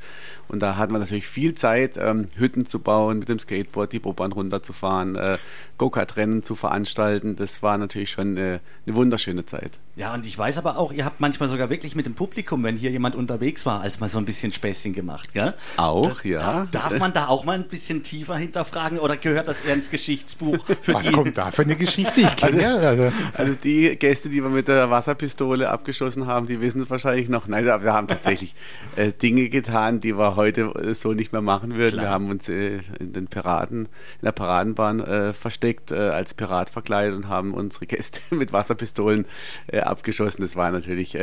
[0.48, 3.98] Und da hatten wir natürlich viel Zeit, ähm, Hütten zu bauen, mit dem Skateboard die
[3.98, 5.38] Bobbahn runterzufahren, äh,
[5.78, 7.36] Go-Kart-Rennen zu veranstalten.
[7.36, 9.78] Das war natürlich schon äh, eine wunderschöne Zeit.
[9.96, 12.76] Ja, und ich weiß aber auch, ihr habt manchmal sogar wirklich mit dem Publikum, wenn
[12.76, 15.54] hier jemand unterwegs war, als mal so ein bisschen Späßchen gemacht, gell?
[15.78, 16.66] Auch, ja.
[16.70, 19.90] Da, darf man da auch mal ein bisschen tiefer hinterfragen oder gehört das eher ins
[19.90, 20.58] Geschichtsbuch?
[20.86, 21.12] Was die?
[21.12, 22.20] kommt da für eine Geschichte?
[22.20, 23.12] Ich kenne also, also.
[23.32, 27.46] also die Gäste, die wir mit der Wasserpistole abgeschossen haben, die wissen es wahrscheinlich noch.
[27.46, 28.54] Nein, wir haben tatsächlich
[28.96, 31.94] äh, Dinge getan, die wir heute äh, so nicht mehr machen würden.
[31.94, 32.04] Klar.
[32.04, 36.68] Wir haben uns äh, in den Piraten, in der Paradenbahn äh, versteckt, äh, als Pirat
[36.68, 39.26] verkleidet und haben unsere Gäste mit Wasserpistolen
[39.68, 40.42] äh, abgeschossen.
[40.42, 41.16] Das war natürlich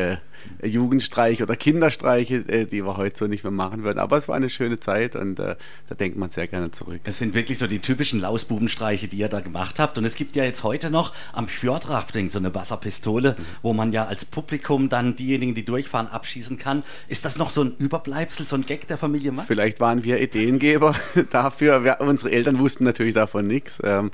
[0.63, 3.99] Jugendstreiche oder Kinderstreiche, die wir heute so nicht mehr machen würden.
[3.99, 5.55] Aber es war eine schöne Zeit und da
[5.99, 7.01] denkt man sehr gerne zurück.
[7.03, 9.97] Es sind wirklich so die typischen Lausbubenstreiche, die ihr da gemacht habt.
[9.97, 13.45] Und es gibt ja jetzt heute noch am Fjordrafting so eine Wasserpistole, mhm.
[13.61, 16.83] wo man ja als Publikum dann diejenigen, die durchfahren, abschießen kann.
[17.07, 19.47] Ist das noch so ein Überbleibsel, so ein Gag der Familie Mack?
[19.47, 20.95] Vielleicht waren wir Ideengeber
[21.31, 21.83] dafür.
[21.83, 23.79] Wir, unsere Eltern wussten natürlich davon nichts.
[23.83, 24.11] Ähm,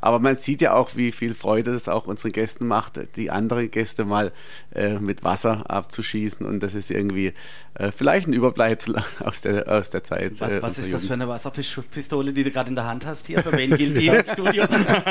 [0.00, 3.70] aber man sieht ja auch, wie viel Freude das auch unseren Gästen macht, die anderen
[3.70, 4.32] Gäste mal
[4.74, 6.46] äh, mit Wasser abzuschießen.
[6.46, 7.32] Und das ist irgendwie
[7.74, 10.40] äh, vielleicht ein Überbleibsel aus der, aus der Zeit.
[10.40, 10.94] Was, äh, was ist Jugend.
[10.94, 13.42] das für eine Wasserpistole, die du gerade in der Hand hast hier?
[13.42, 14.64] Für wen gilt die im Studio?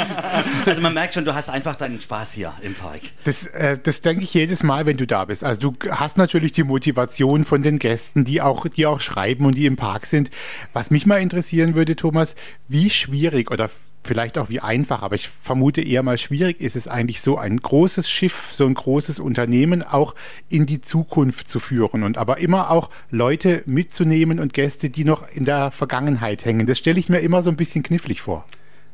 [0.65, 3.01] also man merkt schon, du hast einfach deinen Spaß hier im Park.
[3.23, 5.43] Das, äh, das denke ich jedes Mal, wenn du da bist.
[5.43, 9.55] Also du hast natürlich die Motivation von den Gästen, die auch, die auch schreiben und
[9.55, 10.31] die im Park sind.
[10.73, 12.35] Was mich mal interessieren würde, Thomas,
[12.67, 13.69] wie schwierig oder
[14.03, 17.57] vielleicht auch wie einfach, aber ich vermute eher mal schwierig ist es eigentlich so ein
[17.57, 20.15] großes Schiff, so ein großes Unternehmen auch
[20.49, 25.29] in die Zukunft zu führen und aber immer auch Leute mitzunehmen und Gäste, die noch
[25.31, 26.65] in der Vergangenheit hängen.
[26.65, 28.45] Das stelle ich mir immer so ein bisschen knifflig vor.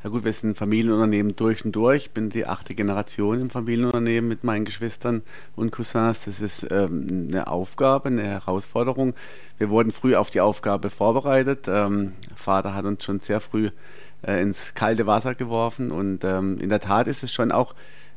[0.05, 2.03] Ja gut, wir sind ein Familienunternehmen durch und durch.
[2.03, 5.23] Ich bin die achte Generation im Familienunternehmen mit meinen Geschwistern
[5.55, 6.25] und Cousins.
[6.25, 9.15] Das ist ähm, eine Aufgabe, eine Herausforderung.
[9.57, 11.67] Wir wurden früh auf die Aufgabe vorbereitet.
[11.67, 13.71] Ähm, Vater hat uns schon sehr früh
[14.21, 15.91] äh, ins kalte Wasser geworfen.
[15.91, 17.75] Und ähm, in der Tat ist es schon auch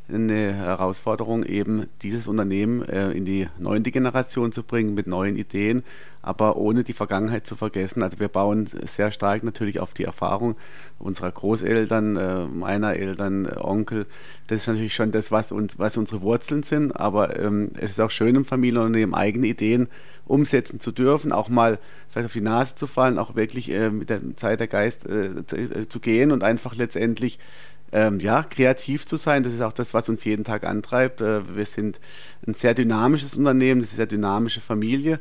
[0.08, 5.84] eine Herausforderung, eben dieses Unternehmen äh, in die neunte Generation zu bringen mit neuen Ideen,
[6.28, 8.02] aber ohne die Vergangenheit zu vergessen.
[8.02, 10.56] Also wir bauen sehr stark natürlich auf die Erfahrung
[10.98, 14.04] unserer Großeltern, äh, meiner Eltern, äh, Onkel.
[14.46, 18.00] Das ist natürlich schon das, was, uns, was unsere Wurzeln sind, aber ähm, es ist
[18.00, 19.88] auch schön im Familienunternehmen eigene Ideen
[20.26, 21.78] umsetzen zu dürfen, auch mal
[22.10, 25.46] vielleicht auf die Nase zu fallen, auch wirklich äh, mit der Zeit der Geist äh,
[25.46, 27.38] zu, äh, zu gehen und einfach letztendlich
[27.90, 29.42] ähm, ja, kreativ zu sein.
[29.42, 31.22] Das ist auch das, was uns jeden Tag antreibt.
[31.22, 32.00] Äh, wir sind
[32.46, 35.20] ein sehr dynamisches Unternehmen, das ist eine sehr dynamische Familie.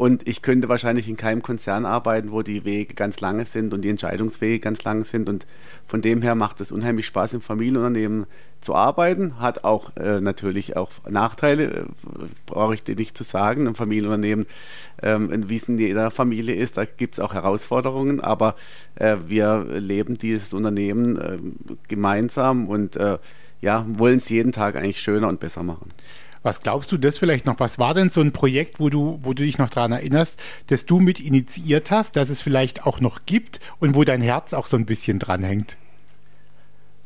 [0.00, 3.82] Und ich könnte wahrscheinlich in keinem Konzern arbeiten, wo die Wege ganz lange sind und
[3.82, 5.28] die Entscheidungswege ganz lang sind.
[5.28, 5.44] Und
[5.86, 8.24] von dem her macht es unheimlich Spaß, im Familienunternehmen
[8.62, 9.40] zu arbeiten.
[9.40, 11.84] Hat auch äh, natürlich auch Nachteile, äh,
[12.46, 13.68] brauche ich dir nicht zu sagen.
[13.68, 14.46] Ein Familienunternehmen,
[15.02, 18.22] ähm, wie es in jeder Familie ist, da gibt es auch Herausforderungen.
[18.22, 18.56] Aber
[18.94, 21.38] äh, wir leben dieses Unternehmen äh,
[21.88, 23.18] gemeinsam und äh,
[23.60, 25.90] ja, wollen es jeden Tag eigentlich schöner und besser machen.
[26.42, 27.60] Was glaubst du das vielleicht noch?
[27.60, 30.86] Was war denn so ein Projekt, wo du, wo du dich noch daran erinnerst, dass
[30.86, 34.66] du mit initiiert hast, dass es vielleicht auch noch gibt und wo dein Herz auch
[34.66, 35.76] so ein bisschen dranhängt?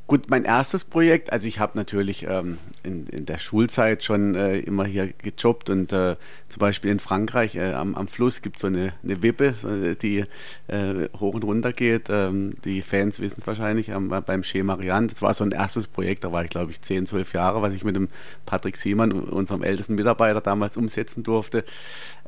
[0.07, 4.59] Gut, mein erstes Projekt, also ich habe natürlich ähm, in, in, der Schulzeit schon äh,
[4.59, 6.17] immer hier gejobbt und äh,
[6.51, 9.55] zum Beispiel in Frankreich äh, am, am, Fluss gibt es so eine, eine Wippe,
[10.03, 10.27] die
[10.67, 12.09] äh, hoch und runter geht.
[12.11, 15.07] Ähm, die Fans wissen es wahrscheinlich ähm, beim Chez Marianne.
[15.07, 17.73] Das war so ein erstes Projekt, da war ich glaube ich 10, 12 Jahre, was
[17.73, 18.11] ich mit dem
[18.45, 21.65] Patrick Siemann, unserem ältesten Mitarbeiter, damals umsetzen durfte.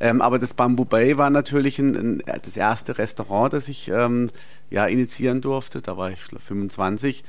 [0.00, 4.28] Ähm, aber das Bamboo Bay war natürlich ein, ein, das erste Restaurant, das ich ähm,
[4.70, 5.82] ja, initiieren durfte.
[5.82, 7.22] Da war ich 25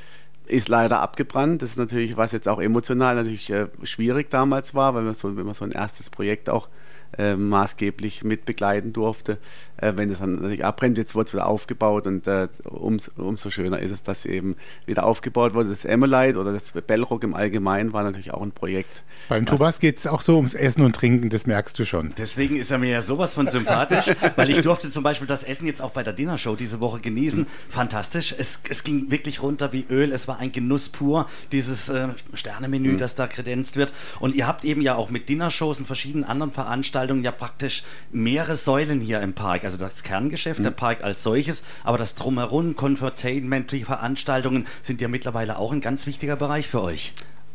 [0.48, 1.62] ist leider abgebrannt.
[1.62, 5.36] Das ist natürlich, was jetzt auch emotional natürlich äh, schwierig damals war, weil man so,
[5.36, 6.70] wenn man so ein erstes Projekt auch
[7.18, 9.38] äh, maßgeblich mit begleiten durfte.
[9.78, 13.50] Äh, wenn es dann natürlich abbrennt, jetzt wird es wieder aufgebaut und äh, ums, umso
[13.50, 15.70] schöner ist es, dass eben wieder aufgebaut wurde.
[15.70, 19.04] Das Emmelite oder das Bellrock im Allgemeinen war natürlich auch ein Projekt.
[19.30, 22.14] Beim Thomas geht es auch so ums Essen und Trinken, das merkst du schon.
[22.18, 25.68] Deswegen ist er mir ja sowas von sympathisch, weil ich durfte zum Beispiel das Essen
[25.68, 27.46] jetzt auch bei der Dinnershow diese Woche genießen.
[27.70, 28.34] Fantastisch.
[28.38, 30.12] Es, es ging wirklich runter wie Öl.
[30.12, 32.98] Es war ein Genuss pur, dieses äh, Sternemenü, mhm.
[32.98, 33.94] das da kredenzt wird.
[34.20, 38.56] Und ihr habt eben ja auch mit Dinnershows und verschiedenen anderen Veranstaltungen ja praktisch mehrere
[38.56, 40.64] Säulen hier im Park also das Kerngeschäft, mhm.
[40.64, 45.82] der Park als solches, aber das Drumherum, Convertainment, die Veranstaltungen sind ja mittlerweile auch ein
[45.82, 47.14] ganz wichtiger Bereich für euch.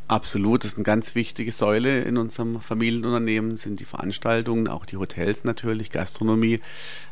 [0.08, 4.98] Absolut, das ist eine ganz wichtige Säule in unserem Familienunternehmen, sind die Veranstaltungen, auch die
[4.98, 6.60] Hotels natürlich, Gastronomie.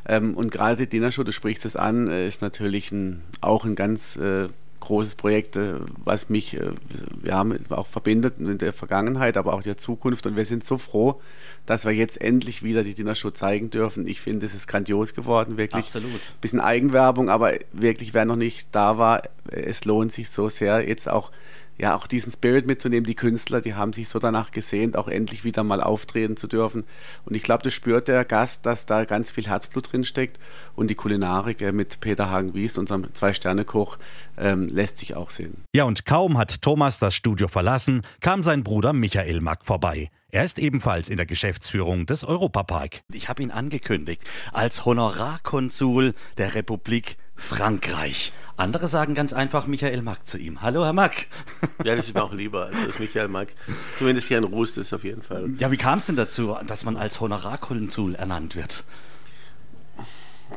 [0.07, 3.75] Ähm, und gerade die Dinnershow, du sprichst es an, äh, ist natürlich ein, auch ein
[3.75, 4.49] ganz äh,
[4.81, 6.73] großes Projekt, äh, was mich äh,
[7.23, 10.27] ja, auch verbindet in der Vergangenheit, aber auch der Zukunft.
[10.27, 11.21] Und wir sind so froh,
[11.67, 14.09] dass wir jetzt endlich wieder die Dinnershow zeigen dürfen.
[14.09, 15.87] Ich finde, es ist grandios geworden, wirklich.
[15.87, 16.21] Absolut.
[16.41, 21.09] Bisschen Eigenwerbung, aber wirklich, wer noch nicht da war, es lohnt sich so sehr, jetzt
[21.09, 21.31] auch
[21.81, 23.05] ja auch diesen Spirit mitzunehmen.
[23.05, 26.85] Die Künstler, die haben sich so danach gesehnt, auch endlich wieder mal auftreten zu dürfen.
[27.25, 30.39] Und ich glaube, das spürt der Gast, dass da ganz viel Herzblut drin steckt.
[30.77, 33.99] Und die Kulinarik äh, mit Peter Hagen-Wies, unserem Zwei-Sterne-Koch,
[34.39, 35.65] ähm, lässt sich auch sehen.
[35.75, 40.11] Ja, und kaum hat Thomas das Studio verlassen, kam sein Bruder Michael Mack vorbei.
[40.33, 43.03] Er ist ebenfalls in der Geschäftsführung des Europapark.
[43.13, 48.33] Ich habe ihn angekündigt als Honorarkonsul der Republik Frankreich.
[48.61, 50.61] Andere sagen ganz einfach Michael Mack zu ihm.
[50.61, 51.29] Hallo, Herr Mack.
[51.83, 53.49] Ja, das ist mir auch lieber als das Michael Mack.
[53.97, 55.49] Zumindest hier in Ruß ist auf jeden Fall.
[55.57, 58.85] Ja, wie kam es denn dazu, dass man als Honorarkonsul ernannt wird?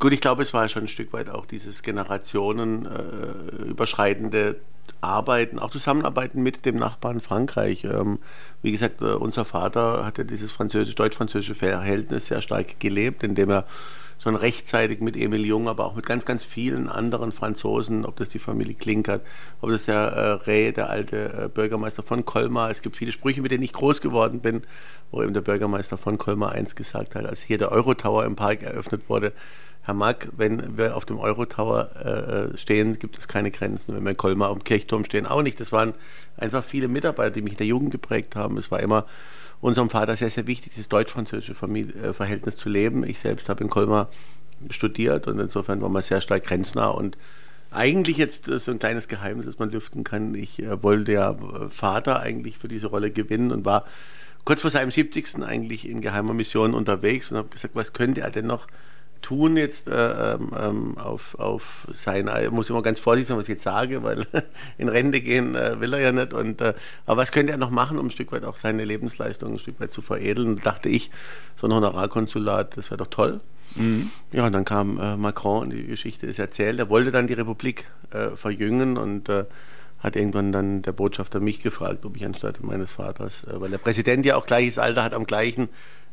[0.02, 4.56] Gut, ich glaube, es war schon ein Stück weit auch dieses generationenüberschreitende äh,
[5.00, 7.86] Arbeiten, auch Zusammenarbeiten mit dem Nachbarn Frankreich.
[7.86, 8.20] Ähm,
[8.62, 13.50] wie gesagt, äh, unser Vater hat ja dieses französisch deutsch-französische Verhältnis sehr stark gelebt, indem
[13.50, 13.66] er
[14.24, 18.30] schon rechtzeitig mit Emil Jung, aber auch mit ganz, ganz vielen anderen Franzosen, ob das
[18.30, 19.22] die Familie Klinkert,
[19.60, 22.72] ob das der äh, Reh, der alte äh, Bürgermeister von Colmar.
[22.72, 24.64] Es gibt viele Sprüche, mit denen ich groß geworden bin,
[25.12, 28.64] wo eben der Bürgermeister von Colmar eins gesagt hat, als hier der Eurotower im Park
[28.64, 29.34] eröffnet wurde.
[29.82, 33.94] Herr Mack, wenn wir auf dem Eurotower äh, stehen, gibt es keine Grenzen.
[33.94, 35.60] Wenn wir in Colmar dem Kirchturm stehen, auch nicht.
[35.60, 35.94] Das waren
[36.38, 38.58] einfach viele Mitarbeiter, die mich in der Jugend geprägt haben.
[38.58, 39.06] Es war immer
[39.64, 43.06] unserem Vater sehr, sehr wichtig, das deutsch-französische äh, Verhältnis zu leben.
[43.06, 44.10] Ich selbst habe in Colmar
[44.70, 47.18] studiert und insofern war man sehr stark grenznah und
[47.72, 50.36] eigentlich jetzt so ein kleines Geheimnis, das man lüften kann.
[50.36, 53.86] Ich äh, wollte ja äh, Vater eigentlich für diese Rolle gewinnen und war
[54.44, 55.42] kurz vor seinem 70.
[55.44, 58.68] eigentlich in geheimer Mission unterwegs und habe gesagt, was könnte er denn noch
[59.24, 63.46] tun jetzt äh, ähm, ähm, auf, auf sein, ich muss immer ganz vorsichtig sein, was
[63.46, 64.28] ich jetzt sage, weil
[64.78, 66.34] in Rente gehen äh, will er ja nicht.
[66.34, 66.76] Und, äh,
[67.08, 69.80] aber was könnte er noch machen, um ein Stück weit auch seine Lebensleistung ein Stück
[69.80, 70.58] weit zu veredeln?
[70.58, 71.10] Da dachte ich,
[71.56, 73.40] so ein Honorarkonsulat, das wäre doch toll.
[73.76, 74.12] Mhm.
[74.32, 76.78] Ja, und dann kam äh, Macron und die Geschichte ist erzählt.
[76.78, 79.46] Er wollte dann die Republik äh, verjüngen und äh,
[80.00, 83.78] hat irgendwann dann der Botschafter mich gefragt, ob ich anstatt meines Vaters, äh, weil der
[83.78, 85.70] Präsident ja auch gleiches Alter hat, am gleichen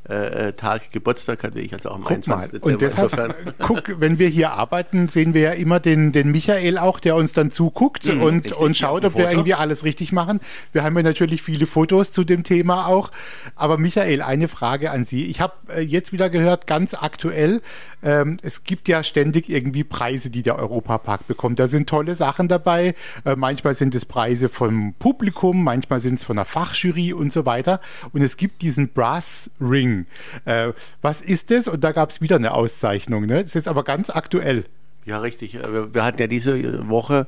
[0.09, 2.53] äh, äh, Tag Geburtstag hatte ich, also auch am guck 21.
[2.53, 2.73] Dezember.
[2.73, 7.01] Und deshalb, guck, wenn wir hier arbeiten, sehen wir ja immer den, den Michael auch,
[7.01, 10.41] der uns dann zuguckt mhm, und, richtig, und schaut, ob wir irgendwie alles richtig machen.
[10.73, 13.11] Wir haben ja natürlich viele Fotos zu dem Thema auch.
[13.57, 15.27] Aber Michael, eine Frage an Sie.
[15.27, 17.61] Ich habe äh, jetzt wieder gehört, ganz aktuell,
[18.03, 21.59] ähm, es gibt ja ständig irgendwie Preise, die der Europapark bekommt.
[21.59, 22.95] Da sind tolle Sachen dabei.
[23.27, 27.45] Äh, manchmal sind es Preise vom Publikum, manchmal sind es von der Fachjury und so
[27.45, 27.81] weiter.
[28.15, 30.07] Und es gibt diesen Brass Ring Ding.
[30.45, 30.73] Äh,
[31.03, 31.69] was ist das?
[31.69, 33.27] Und da gab es wieder eine Auszeichnung.
[33.27, 33.37] Ne?
[33.37, 34.65] Das ist jetzt aber ganz aktuell.
[35.05, 35.55] Ja, richtig.
[35.55, 37.27] Äh, wir, hatten ja diese Woche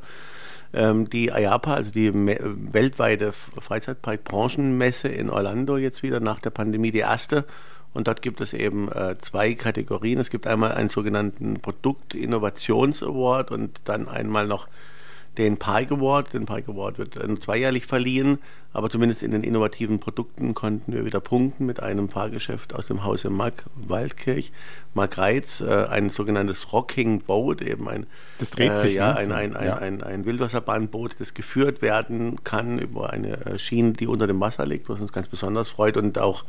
[0.73, 7.01] ähm, die IAPA, also die weltweite Freizeitpark-Branchenmesse in Orlando jetzt wieder nach der Pandemie, die
[7.01, 7.45] erste.
[7.95, 10.19] Und dort gibt es eben äh, zwei Kategorien.
[10.19, 14.69] Es gibt einmal einen sogenannten Produkt-Innovations-Award und dann einmal noch
[15.39, 16.33] den Park Award.
[16.35, 18.39] Den Park Award wird äh, zweijährlich verliehen,
[18.73, 23.05] aber zumindest in den innovativen Produkten konnten wir wieder punkten mit einem Fahrgeschäft aus dem
[23.05, 24.53] Hause Mark Waldkirch,
[24.95, 28.07] Mark Reitz, äh, ein sogenanntes Rocking Boat, eben ein,
[28.39, 29.19] das dreht sich, äh, ja, ne?
[29.19, 29.77] ein, ein, ein, ja.
[29.77, 34.89] ein, ein Wildwasserbahnboot, das geführt werden kann über eine Schiene, die unter dem Wasser liegt,
[34.89, 36.45] was uns ganz besonders freut und auch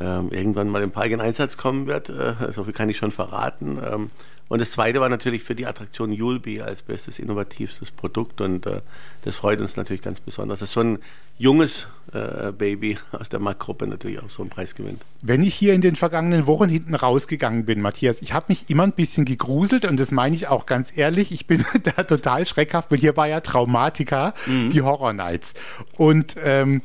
[0.00, 2.08] ähm, irgendwann mal im Park in Einsatz kommen wird.
[2.08, 3.78] Äh, so viel kann ich schon verraten.
[3.84, 4.10] Ähm,
[4.52, 8.82] und das zweite war natürlich für die Attraktion Julbi als bestes innovativstes Produkt und äh,
[9.24, 10.98] das freut uns natürlich ganz besonders, dass so ein
[11.38, 15.00] junges äh, Baby aus der Marktgruppe natürlich auch so einen Preis gewinnt.
[15.22, 18.82] Wenn ich hier in den vergangenen Wochen hinten rausgegangen bin, Matthias, ich habe mich immer
[18.82, 21.64] ein bisschen gegruselt und das meine ich auch ganz ehrlich, ich bin
[21.96, 24.68] da total schreckhaft, weil hier war ja Traumatika, mhm.
[24.68, 25.54] die Horror Nights
[25.96, 26.82] und ähm,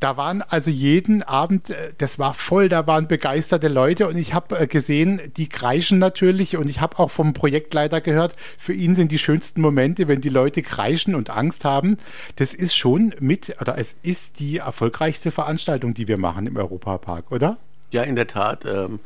[0.00, 4.34] da waren also jeden Abend, äh, das war voll, da waren begeisterte Leute und ich
[4.34, 8.94] habe äh, gesehen, die kreischen natürlich und ich habe auch vom Projektleiter gehört, für ihn
[8.94, 11.98] sind die schönsten Momente, wenn die Leute kreischen und Angst haben.
[12.36, 17.30] Das ist schon mit, oder es ist die erfolgreichste Veranstaltung, die wir machen im Europapark,
[17.30, 17.58] oder?
[17.90, 18.64] Ja, in der Tat.
[18.64, 19.00] Ähm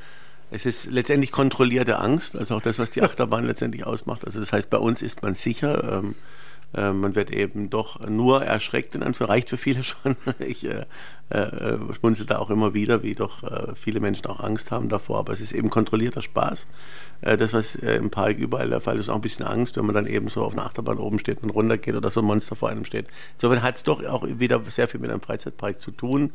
[0.50, 4.24] es ist letztendlich kontrollierte Angst, also auch das, was die Achterbahn letztendlich ausmacht.
[4.24, 5.98] Also das heißt, bei uns ist man sicher.
[5.98, 6.14] Ähm,
[6.74, 10.16] äh, man wird eben doch nur erschreckt, in Anführungszeichen, reicht für viele schon.
[10.38, 10.84] Ich äh,
[11.30, 15.18] äh, schmunzel da auch immer wieder, wie doch äh, viele Menschen auch Angst haben davor,
[15.18, 16.66] aber es ist eben kontrollierter Spaß.
[17.20, 19.86] Äh, das, was äh, im Park überall der Fall ist, auch ein bisschen Angst, wenn
[19.86, 22.56] man dann eben so auf einer Achterbahn oben steht und runtergeht oder so ein Monster
[22.56, 23.06] vor einem steht.
[23.34, 26.30] Insofern hat es doch auch wieder sehr viel mit einem Freizeitpark zu tun.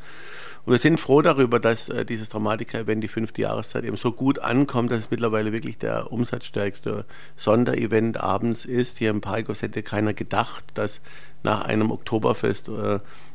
[0.65, 4.39] Und wir sind froh darüber, dass äh, dieses Dramatika-Event, die fünfte Jahreszeit, eben so gut
[4.39, 8.97] ankommt, dass es mittlerweile wirklich der umsatzstärkste Sonderevent abends ist.
[8.97, 11.01] Hier im Park hätte keiner gedacht, dass
[11.43, 12.71] nach einem Oktoberfest äh,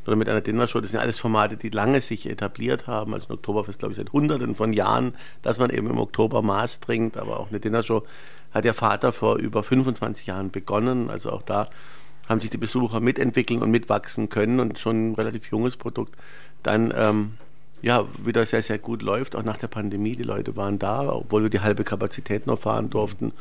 [0.05, 3.13] oder mit einer Dinnershow, das sind alles Formate, die lange sich etabliert haben.
[3.13, 6.79] Also ein Oktoberfest, glaube ich, seit Hunderten von Jahren, dass man eben im Oktober Maß
[6.79, 8.03] trinkt, aber auch eine Dinnershow
[8.51, 11.09] hat der Vater vor über 25 Jahren begonnen.
[11.09, 11.69] Also auch da
[12.27, 16.15] haben sich die Besucher mitentwickeln und mitwachsen können und schon ein relativ junges Produkt
[16.63, 17.33] dann ähm,
[17.81, 20.15] ja, wieder sehr, sehr gut läuft, auch nach der Pandemie.
[20.15, 23.31] Die Leute waren da, obwohl wir die halbe Kapazität noch fahren durften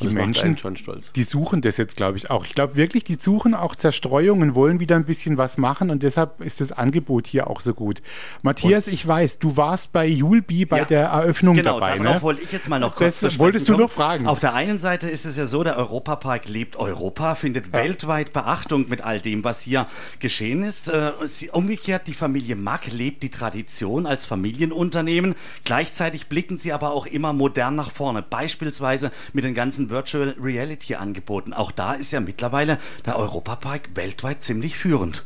[0.00, 0.56] die Menschen,
[1.16, 2.44] die suchen das jetzt, glaube ich, auch.
[2.44, 6.02] Ich glaube wirklich, die suchen auch Zerstreuung und wollen wieder ein bisschen was machen und
[6.02, 8.02] deshalb ist das Angebot hier auch so gut.
[8.42, 11.98] Matthias, und ich weiß, du warst bei Julbi bei ja, der Eröffnung genau, dabei.
[11.98, 12.22] Genau, ne?
[12.22, 14.26] wollte ich jetzt mal noch kurz Das wolltest du noch fragen.
[14.26, 17.72] Auf der einen Seite ist es ja so, der Europapark lebt Europa, findet ja.
[17.72, 19.86] weltweit Beachtung mit all dem, was hier
[20.18, 20.88] geschehen ist.
[20.88, 21.12] Äh,
[21.52, 25.34] umgekehrt, die Familie Mack lebt die Tradition als Familienunternehmen.
[25.64, 30.34] Gleichzeitig blicken sie aber auch immer modern nach vorne, beispielsweise mit den ganzen ganzen Virtual
[30.40, 31.52] Reality Angeboten.
[31.52, 35.24] Auch da ist ja mittlerweile der Europapark weltweit ziemlich führend.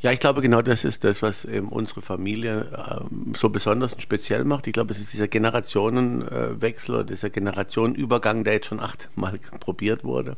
[0.00, 2.66] Ja, ich glaube, genau das ist das, was eben unsere Familie
[3.10, 4.66] ähm, so besonders und speziell macht.
[4.66, 10.36] Ich glaube, es ist dieser Generationenwechsel dieser Generationenübergang, der jetzt schon achtmal probiert wurde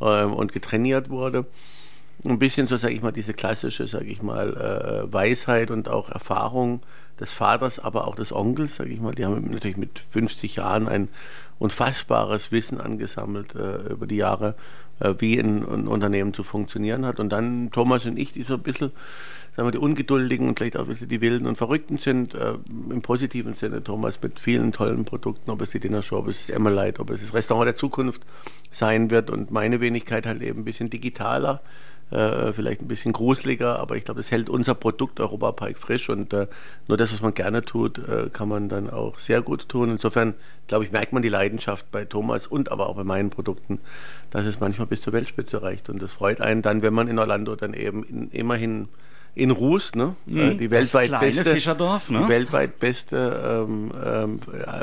[0.00, 1.46] ähm, und getrainiert wurde.
[2.24, 6.10] Ein bisschen so, sage ich mal, diese klassische, sage ich mal, äh, Weisheit und auch
[6.10, 6.82] Erfahrung
[7.20, 9.14] des Vaters, aber auch des Onkels, sage ich mal.
[9.14, 11.08] Die haben natürlich mit 50 Jahren ein
[11.58, 14.54] unfassbares Wissen angesammelt äh, über die Jahre,
[15.00, 17.18] äh, wie ein, ein, Unternehmen zu funktionieren hat.
[17.18, 18.92] Und dann Thomas und ich, die so ein bisschen,
[19.56, 22.54] sagen wir, die Ungeduldigen und vielleicht auch ein bisschen die Wilden und Verrückten sind, äh,
[22.90, 23.82] im positiven Sinne.
[23.82, 27.22] Thomas mit vielen tollen Produkten, ob es die Dinnershow, ob es das Emmerlight, ob es
[27.22, 28.22] das Restaurant der Zukunft
[28.70, 31.62] sein wird und meine Wenigkeit halt eben ein bisschen digitaler
[32.10, 36.32] äh, vielleicht ein bisschen gruseliger, aber ich glaube, es hält unser Produkt Europapark frisch und
[36.32, 36.46] äh,
[36.86, 39.90] nur das, was man gerne tut, äh, kann man dann auch sehr gut tun.
[39.90, 40.34] Insofern,
[40.68, 43.80] glaube ich, merkt man die Leidenschaft bei Thomas und aber auch bei meinen Produkten,
[44.30, 47.18] dass es manchmal bis zur Weltspitze reicht und das freut einen dann, wenn man in
[47.18, 48.88] Orlando dann eben in, immerhin
[49.36, 50.16] in Ruß, ne?
[50.24, 52.22] Mhm, die weltweit kleine beste, Fischerdorf, ne?
[52.22, 54.40] die weltweit beste ähm, ähm,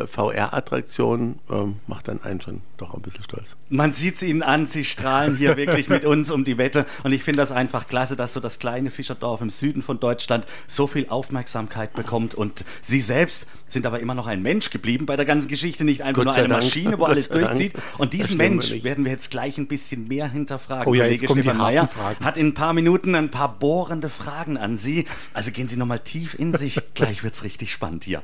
[0.08, 3.48] VR-Attraktion ähm, macht dann einen schon doch ein bisschen stolz.
[3.70, 7.14] Man sieht es ihnen an, sie strahlen hier wirklich mit uns um die Wette und
[7.14, 10.86] ich finde das einfach klasse, dass so das kleine Fischerdorf im Süden von Deutschland so
[10.86, 15.26] viel Aufmerksamkeit bekommt und sie selbst sind aber immer noch ein Mensch geblieben bei der
[15.26, 16.64] ganzen Geschichte, nicht einfach nur eine Dank.
[16.64, 17.48] Maschine, wo Gott alles Dank.
[17.48, 17.74] durchzieht.
[17.98, 18.84] Und diesen Mensch nicht.
[18.84, 20.88] werden wir jetzt gleich ein bisschen mehr hinterfragen.
[20.88, 22.24] Oh ja, jetzt kommen die Stefan harten Meyer Fragen.
[22.24, 25.06] hat in ein paar Minuten ein paar bohrende Fragen an Sie.
[25.34, 26.80] Also gehen Sie nochmal tief in sich.
[26.94, 28.24] gleich wird's richtig spannend hier.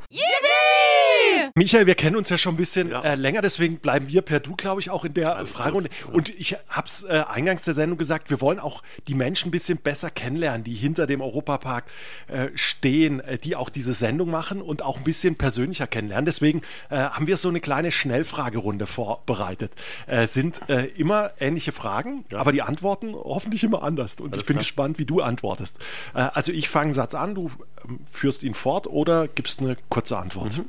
[1.56, 3.02] Michael, wir kennen uns ja schon ein bisschen Ja.
[3.02, 5.90] äh, länger, deswegen bleiben wir per Du, glaube ich, auch in der Fragerunde.
[6.12, 9.52] Und ich habe es äh, eingangs der Sendung gesagt, wir wollen auch die Menschen ein
[9.52, 11.86] bisschen besser kennenlernen, die hinter dem Europapark
[12.28, 16.26] äh, stehen, äh, die auch diese Sendung machen und auch ein bisschen persönlicher kennenlernen.
[16.26, 19.74] Deswegen äh, haben wir so eine kleine Schnellfragerunde vorbereitet.
[20.08, 24.16] Äh, sind äh, immer ähnliche Fragen, aber die Antworten hoffentlich immer anders.
[24.20, 25.80] Und ich bin gespannt, wie du antwortest.
[26.14, 27.52] Äh, also ich fange einen Satz an, du
[27.88, 30.62] ähm, führst ihn fort oder gibst eine kurze Antwort.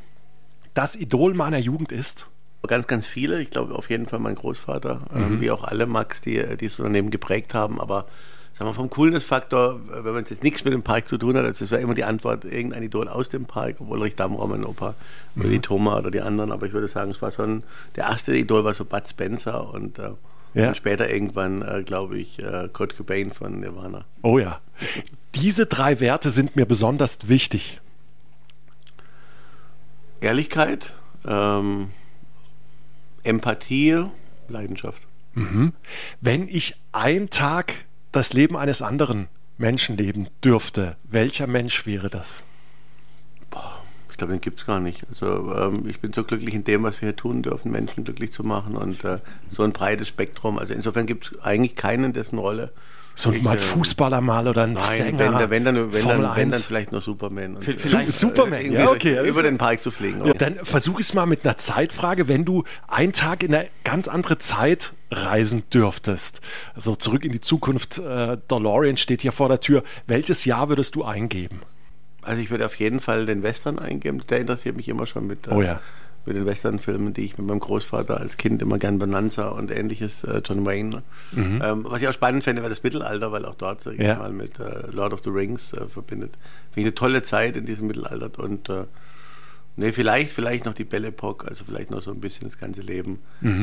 [0.75, 2.29] Das Idol meiner Jugend ist.
[2.67, 3.41] Ganz, ganz viele.
[3.41, 5.23] Ich glaube auf jeden Fall mein Großvater, Mhm.
[5.23, 7.81] ähm, wie auch alle Max, die die das Unternehmen geprägt haben.
[7.81, 8.05] Aber
[8.59, 11.61] sagen wir vom Coolness-Faktor, wenn man jetzt nichts mit dem Park zu tun hat, also
[11.65, 14.95] das wäre immer die Antwort, irgendein Idol aus dem Park, obwohl Ulrich Dammraum, mein Opa,
[15.37, 15.51] oder Mhm.
[15.53, 16.53] die Thomas oder die anderen.
[16.53, 17.63] Aber ich würde sagen, es war schon,
[17.97, 20.11] der erste Idol war so Bud Spencer und, äh,
[20.53, 20.75] Ja.
[20.75, 24.05] später irgendwann, äh, glaube ich, äh, Kurt Cobain von Nirvana.
[24.23, 24.61] Oh ja.
[25.35, 27.81] Diese drei Werte sind mir besonders wichtig.
[30.21, 30.93] Ehrlichkeit,
[31.27, 31.91] ähm,
[33.23, 34.05] Empathie,
[34.49, 35.07] Leidenschaft.
[36.21, 42.43] Wenn ich einen Tag das Leben eines anderen Menschen leben dürfte, welcher Mensch wäre das?
[44.11, 45.07] Ich glaube, den gibt es gar nicht.
[45.09, 48.33] Also ähm, ich bin so glücklich in dem, was wir hier tun dürfen, Menschen glücklich
[48.33, 49.19] zu machen und äh,
[49.51, 50.59] so ein breites Spektrum.
[50.59, 52.73] Also insofern gibt es eigentlich keinen, dessen Rolle.
[53.15, 56.03] So ich, mal äh, Fußballer mal oder ein Nein, Sänger, wenn, dann- wenn, dann, wenn,
[56.03, 56.67] Formel dann, wenn dann 1.
[56.67, 57.57] vielleicht nur Superman.
[57.57, 57.99] Und, Vielleicht- Su
[58.29, 59.29] Superman, ja okay.
[59.29, 60.25] Über den Park zu fliegen.
[60.25, 62.29] Ja, dann versuche ich es mal mit einer Zeitfrage.
[62.29, 66.41] Wenn du einen Tag in eine ganz andere Zeit reisen dürftest,
[66.75, 70.95] also zurück in die Zukunft, äh, DeLorean steht hier vor der Tür, welches Jahr würdest
[70.95, 71.61] du eingeben?
[72.23, 74.23] Also ich würde auf jeden Fall den Western eingeben.
[74.31, 75.81] Der interessiert mich immer schon mit, äh, Oh ja.
[76.27, 80.23] Mit den Western-Filmen, die ich mit meinem Großvater als Kind immer gern Bonanza und ähnliches,
[80.25, 81.03] äh, John Wayne.
[81.35, 84.05] Ähm, was ich auch spannend fände, wäre das Mittelalter, weil auch dort, sag ich Mhm.
[84.05, 84.17] Ja.
[84.19, 86.33] mal, mit äh, Lord of the Rings äh, verbindet.
[86.73, 88.85] Finde ich eine tolle Zeit in diesem Mittelalter und äh,
[89.77, 92.83] Nee, vielleicht, vielleicht noch die Belle Epoque, also vielleicht noch so ein bisschen das ganze
[92.83, 93.21] Leben.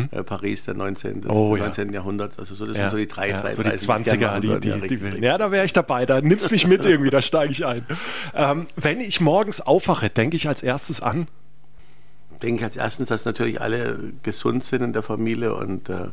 [0.09, 1.21] Äh, Paris, der 19.
[1.21, 1.37] des Mhm.
[1.37, 1.65] Oh, ja.
[1.65, 1.93] 19.
[1.93, 3.87] Jahrhunderts, also so, das Ja, sind so die drei, ja, drei so die 30, ich
[3.87, 5.21] gerne 20er, machen die, die, Ja, die, richtig.
[5.23, 6.05] Ja, da wäre ich dabei.
[6.07, 7.85] Da nimmst mich mit irgendwie, da steige ich ein.
[8.33, 11.27] Ähm, wenn ich morgens aufwache, denke ich als erstes an.
[12.41, 16.07] Denke ich als erstens, dass natürlich alle gesund sind in der Familie und äh,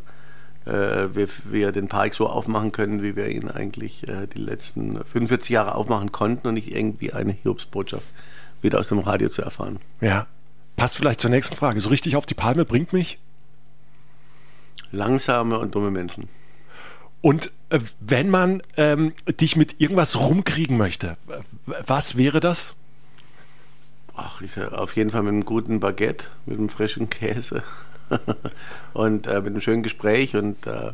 [0.67, 5.05] äh, wir, wir den Park so aufmachen können, wie wir ihn eigentlich äh, die letzten
[5.05, 8.07] 45 Jahre aufmachen konnten und nicht irgendwie eine Hiobsbotschaft
[8.63, 9.79] wieder aus dem Radio zu erfahren.
[10.01, 10.27] Ja.
[10.77, 11.81] Passt vielleicht zur nächsten Frage.
[11.81, 13.19] So richtig auf die Palme bringt mich.
[14.91, 16.29] Langsame und dumme Menschen.
[17.21, 21.17] Und äh, wenn man ähm, dich mit irgendwas rumkriegen möchte,
[21.87, 22.75] was wäre das?
[24.17, 27.63] Ach, ich, äh, auf jeden Fall mit einem guten Baguette, mit einem frischen Käse
[28.93, 30.93] und äh, mit einem schönen Gespräch und äh,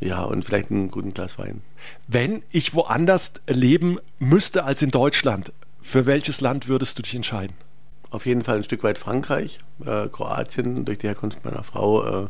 [0.00, 1.62] ja, und vielleicht einem guten Glas Wein.
[2.06, 7.56] Wenn ich woanders leben müsste als in Deutschland, für welches Land würdest du dich entscheiden?
[8.10, 12.28] Auf jeden Fall ein Stück weit Frankreich, äh, Kroatien durch die Herkunft meiner Frau.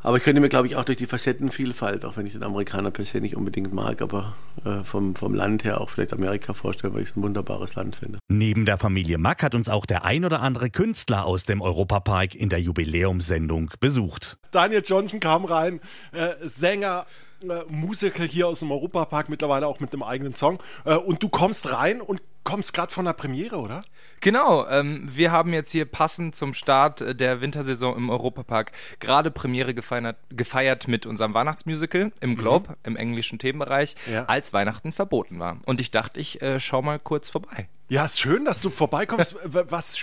[0.00, 2.90] Aber ich könnte mir, glaube ich, auch durch die Facettenvielfalt, auch wenn ich den Amerikaner
[2.90, 4.34] per se nicht unbedingt mag, aber
[4.64, 7.96] äh, vom, vom Land her auch vielleicht Amerika vorstellen, weil ich es ein wunderbares Land
[7.96, 8.18] finde.
[8.28, 12.34] Neben der Familie Mack hat uns auch der ein oder andere Künstler aus dem Europapark
[12.34, 14.38] in der Jubiläumssendung besucht.
[14.52, 15.80] Daniel Johnson kam rein,
[16.12, 17.06] äh, Sänger,
[17.42, 20.60] äh, Musiker hier aus dem Europapark, mittlerweile auch mit einem eigenen Song.
[20.84, 23.82] Äh, und du kommst rein und kommst gerade von der Premiere, oder?
[24.20, 29.30] Genau, ähm, wir haben jetzt hier passend zum Start äh, der Wintersaison im Europapark gerade
[29.30, 34.24] Premiere gefeiert, gefeiert mit unserem Weihnachtsmusical im Globe, im englischen Themenbereich, Ja.
[34.24, 35.58] als Weihnachten verboten war.
[35.66, 37.68] Und ich dachte, ich äh, schau mal kurz vorbei.
[37.90, 39.34] Ja, ist schön, dass du vorbeikommst.
[39.44, 39.96] Was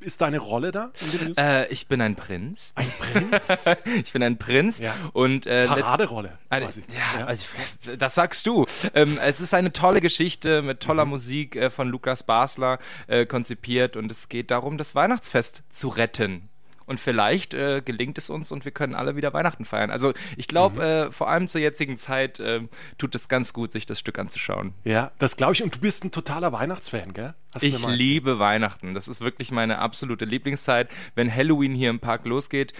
[0.00, 0.92] ist deine Rolle da?
[1.36, 2.72] Äh, ich bin ein Prinz.
[2.76, 3.64] Ein Prinz?
[4.04, 4.94] ich bin ein Prinz Ja.
[5.12, 6.38] und äh, Paraderolle.
[6.50, 6.82] Eine, quasi.
[7.18, 7.46] ja, Also,
[7.98, 8.64] das sagst du.
[8.94, 11.10] Ähm, es ist eine tolle Geschichte mit toller Mhm.
[11.10, 16.48] Musik äh, von Lukas Basler äh, konzipiert und es geht darum, das Weihnachtsfest zu retten.
[16.86, 19.90] Und vielleicht äh, gelingt es uns und wir können alle wieder Weihnachten feiern.
[19.90, 20.80] Also ich glaube, Mhm.
[21.08, 22.60] äh, vor allem zur jetzigen Zeit äh,
[22.96, 24.72] tut es ganz gut, sich das Stück anzuschauen.
[24.84, 25.62] Ja, das glaube ich.
[25.62, 27.34] Und du bist ein totaler Weihnachtsfan, gell?
[27.52, 28.94] Hast Ich liebe Weihnachten.
[28.94, 30.88] Das ist wirklich meine absolute Lieblingszeit.
[31.16, 32.72] Wenn Halloween hier im Park losgeht,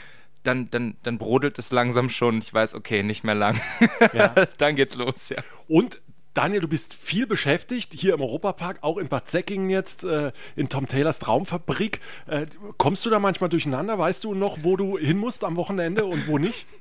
[0.45, 2.39] dann, dann, dann brodelt es langsam schon.
[2.39, 3.61] Ich weiß, okay, nicht mehr lang.
[4.13, 4.29] Ja.
[4.59, 5.43] dann geht's los, ja.
[5.67, 6.01] Und
[6.37, 10.69] Daniel, du bist viel beschäftigt hier im Europapark, auch in Bad Säckingen jetzt, äh, in
[10.69, 12.01] Tom Taylors Traumfabrik.
[12.27, 12.45] Äh,
[12.77, 13.99] kommst du da manchmal durcheinander?
[13.99, 16.67] Weißt du noch, wo du hin musst am Wochenende und wo nicht?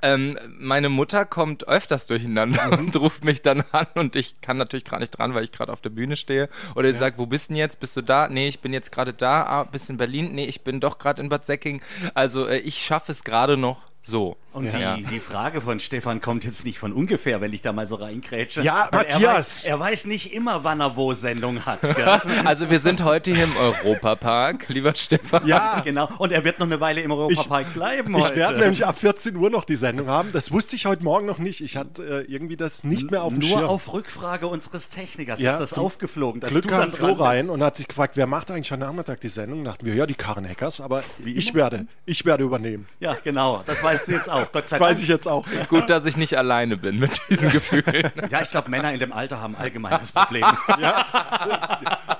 [0.00, 2.72] Ähm, meine Mutter kommt öfters durcheinander Mhm.
[2.86, 5.72] und ruft mich dann an und ich kann natürlich gerade nicht dran, weil ich gerade
[5.72, 6.48] auf der Bühne stehe.
[6.76, 7.80] Oder sie sagt, wo bist du denn jetzt?
[7.80, 8.28] Bist du da?
[8.28, 9.44] Nee, ich bin jetzt gerade da.
[9.44, 10.34] Ah, bist in Berlin?
[10.34, 11.82] Nee, ich bin doch gerade in Bad Säcking.
[12.14, 14.36] Also äh, ich schaffe es gerade noch so.
[14.56, 14.96] Und Ja.
[14.96, 17.96] die, die Frage von Stefan kommt jetzt nicht von ungefähr, wenn ich da mal so
[17.96, 18.62] reingrätsche.
[18.62, 19.20] Ja, Weil Matthias.
[19.20, 21.82] Er weiß, er weiß nicht immer, wann er wo Sendung hat.
[21.82, 22.06] Gell?
[22.46, 25.46] Also wir sind heute hier im Europapark, lieber Stefan.
[25.46, 26.08] Ja, genau.
[26.18, 28.36] Und er wird noch eine Weile im Europapark bleiben ich heute.
[28.36, 30.32] werde nämlich ab 14 Uhr noch die Sendung haben.
[30.32, 31.60] Das wusste ich heute Morgen noch nicht.
[31.60, 33.64] Ich hatte äh, irgendwie das nicht mehr auf dem Nur Schirm.
[33.68, 36.40] auf Rückfrage unseres Technikers Ja, ist das aufgeflogen.
[36.40, 37.20] Dass Glück du dann kam Flo dran bist.
[37.26, 39.64] rein und hat sich gefragt, wer macht eigentlich heute Nachmittag die Sendung?
[39.64, 42.86] Dachten wir, ja, die Karen Hackers, aber ich werde, ich werde übernehmen.
[43.00, 43.62] Ja, genau.
[43.66, 44.45] Das weißt du jetzt auch.
[44.52, 45.02] Gott sei Das weiß Dank.
[45.02, 45.46] ich jetzt auch.
[45.68, 48.10] Gut, dass ich nicht alleine bin mit diesen Gefühlen.
[48.30, 50.44] Ja, ich glaube, Männer in dem Alter haben allgemeines Problem.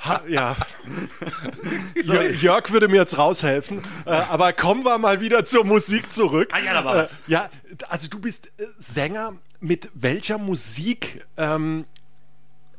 [0.07, 0.55] Ha, ja.
[1.97, 3.83] Jör- Jörg würde mir jetzt raushelfen.
[4.05, 6.51] Äh, aber kommen wir mal wieder zur Musik zurück.
[6.53, 7.19] Ah ja, da war Äh, was.
[7.27, 7.51] ja,
[7.89, 9.33] also du bist äh, Sänger.
[9.59, 11.87] Mit welcher Musik ähm,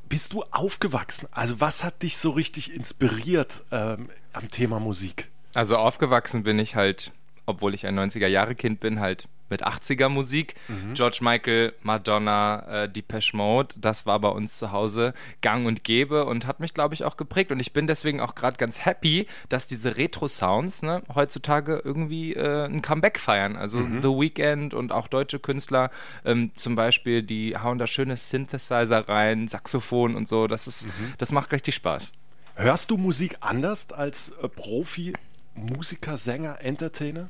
[0.07, 1.27] bist du aufgewachsen?
[1.31, 5.27] Also was hat dich so richtig inspiriert ähm, am Thema Musik?
[5.55, 7.11] Also aufgewachsen bin ich halt,
[7.45, 10.55] obwohl ich ein 90er-Jahre-Kind bin, halt mit 80er-Musik.
[10.93, 16.25] George Michael, Madonna, äh, Depeche Mode, das war bei uns zu Hause gang und gäbe
[16.25, 17.51] und hat mich, glaube ich, auch geprägt.
[17.51, 22.65] Und ich bin deswegen auch gerade ganz happy, dass diese Retro-Sounds ne, heutzutage irgendwie äh,
[22.65, 23.55] ein Comeback feiern.
[23.55, 25.91] Also The Weeknd und auch deutsche Künstler,
[26.25, 30.47] ähm, zum Beispiel, die hauen da schöne Synthesizer rein, Saxophon und so.
[30.47, 30.87] Das, ist,
[31.17, 32.11] das macht richtig Spaß.
[32.55, 35.13] Hörst du Musik anders als äh, Profi,
[35.53, 37.29] Musiker, Sänger, Entertainer?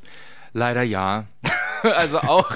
[0.54, 1.26] Leider ja.
[1.96, 2.52] also auch,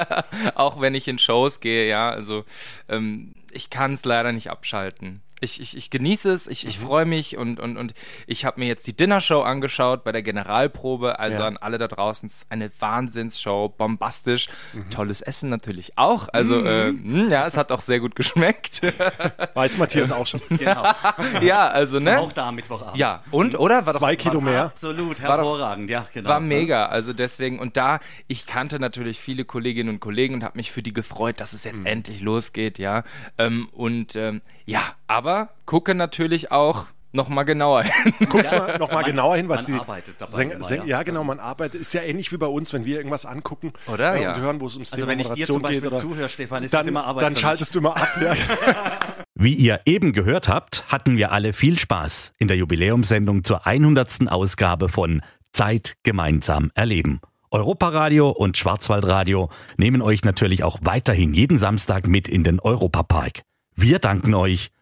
[0.54, 2.44] auch wenn ich in Shows gehe, ja, also
[2.88, 5.22] ähm, ich kann es leider nicht abschalten.
[5.40, 6.84] Ich, ich, ich genieße es, ich, ich Mhm.
[6.86, 7.94] freue mich und, und, und
[8.26, 11.18] ich habe mir jetzt die Dinnershow angeschaut bei der Generalprobe.
[11.18, 11.46] Also Ja.
[11.48, 14.48] an alle da draußen, es ist eine Wahnsinnsshow, bombastisch.
[14.72, 14.90] Mhm.
[14.90, 16.28] Tolles Essen natürlich auch.
[16.32, 18.80] Also äh, mh, ja, es hat auch sehr gut geschmeckt.
[19.54, 20.40] Weiß Matthias auch schon.
[20.50, 20.84] Genau.
[21.42, 22.20] ja, also ne?
[22.20, 22.96] Auch da am Mittwochabend.
[22.96, 23.86] Ja, und, oder?
[23.86, 24.64] War doch- Zwei Kilo mehr.
[24.66, 26.28] Absolut, War doch- hervorragend, ja, genau.
[26.28, 30.56] War mega, also deswegen und da ich kannte natürlich viele Kolleginnen und Kollegen und habe
[30.58, 31.70] mich für die gefreut, dass es Mhm.
[31.70, 33.04] jetzt endlich losgeht, ja.
[33.38, 34.80] Ähm, und ähm, ja,
[35.10, 38.14] aber gucke natürlich auch noch mal genauer hin.
[38.28, 40.84] Guckst mal noch mal Man- genauer hin, was man die arbeitet dabei Sänger, immer, Sänger,
[40.84, 40.98] ja.
[40.98, 41.02] ja.
[41.02, 41.80] genau, man arbeitet.
[41.80, 44.14] Ist ja ähnlich wie bei uns, wenn wir irgendwas angucken Oder?
[44.14, 44.34] äh, Ja.
[44.34, 45.90] und hören, wo es ums Also Thema wenn ich dir zum Beispiel geht.
[45.92, 48.08] Oder, zuhöre, Stefan, ist das dann, immer Arbeit dann für schaltest du immer ab.
[48.22, 48.34] Ja.
[49.34, 54.28] Wie ihr eben gehört habt, hatten wir alle viel Spaß in der Jubiläumssendung zur 100.
[54.28, 57.20] Ausgabe von Zeit gemeinsam erleben.
[57.50, 63.40] Europaradio und Schwarzwaldradio nehmen euch natürlich auch weiterhin jeden Samstag mit in den Europapark.
[63.74, 64.70] Wir danken euch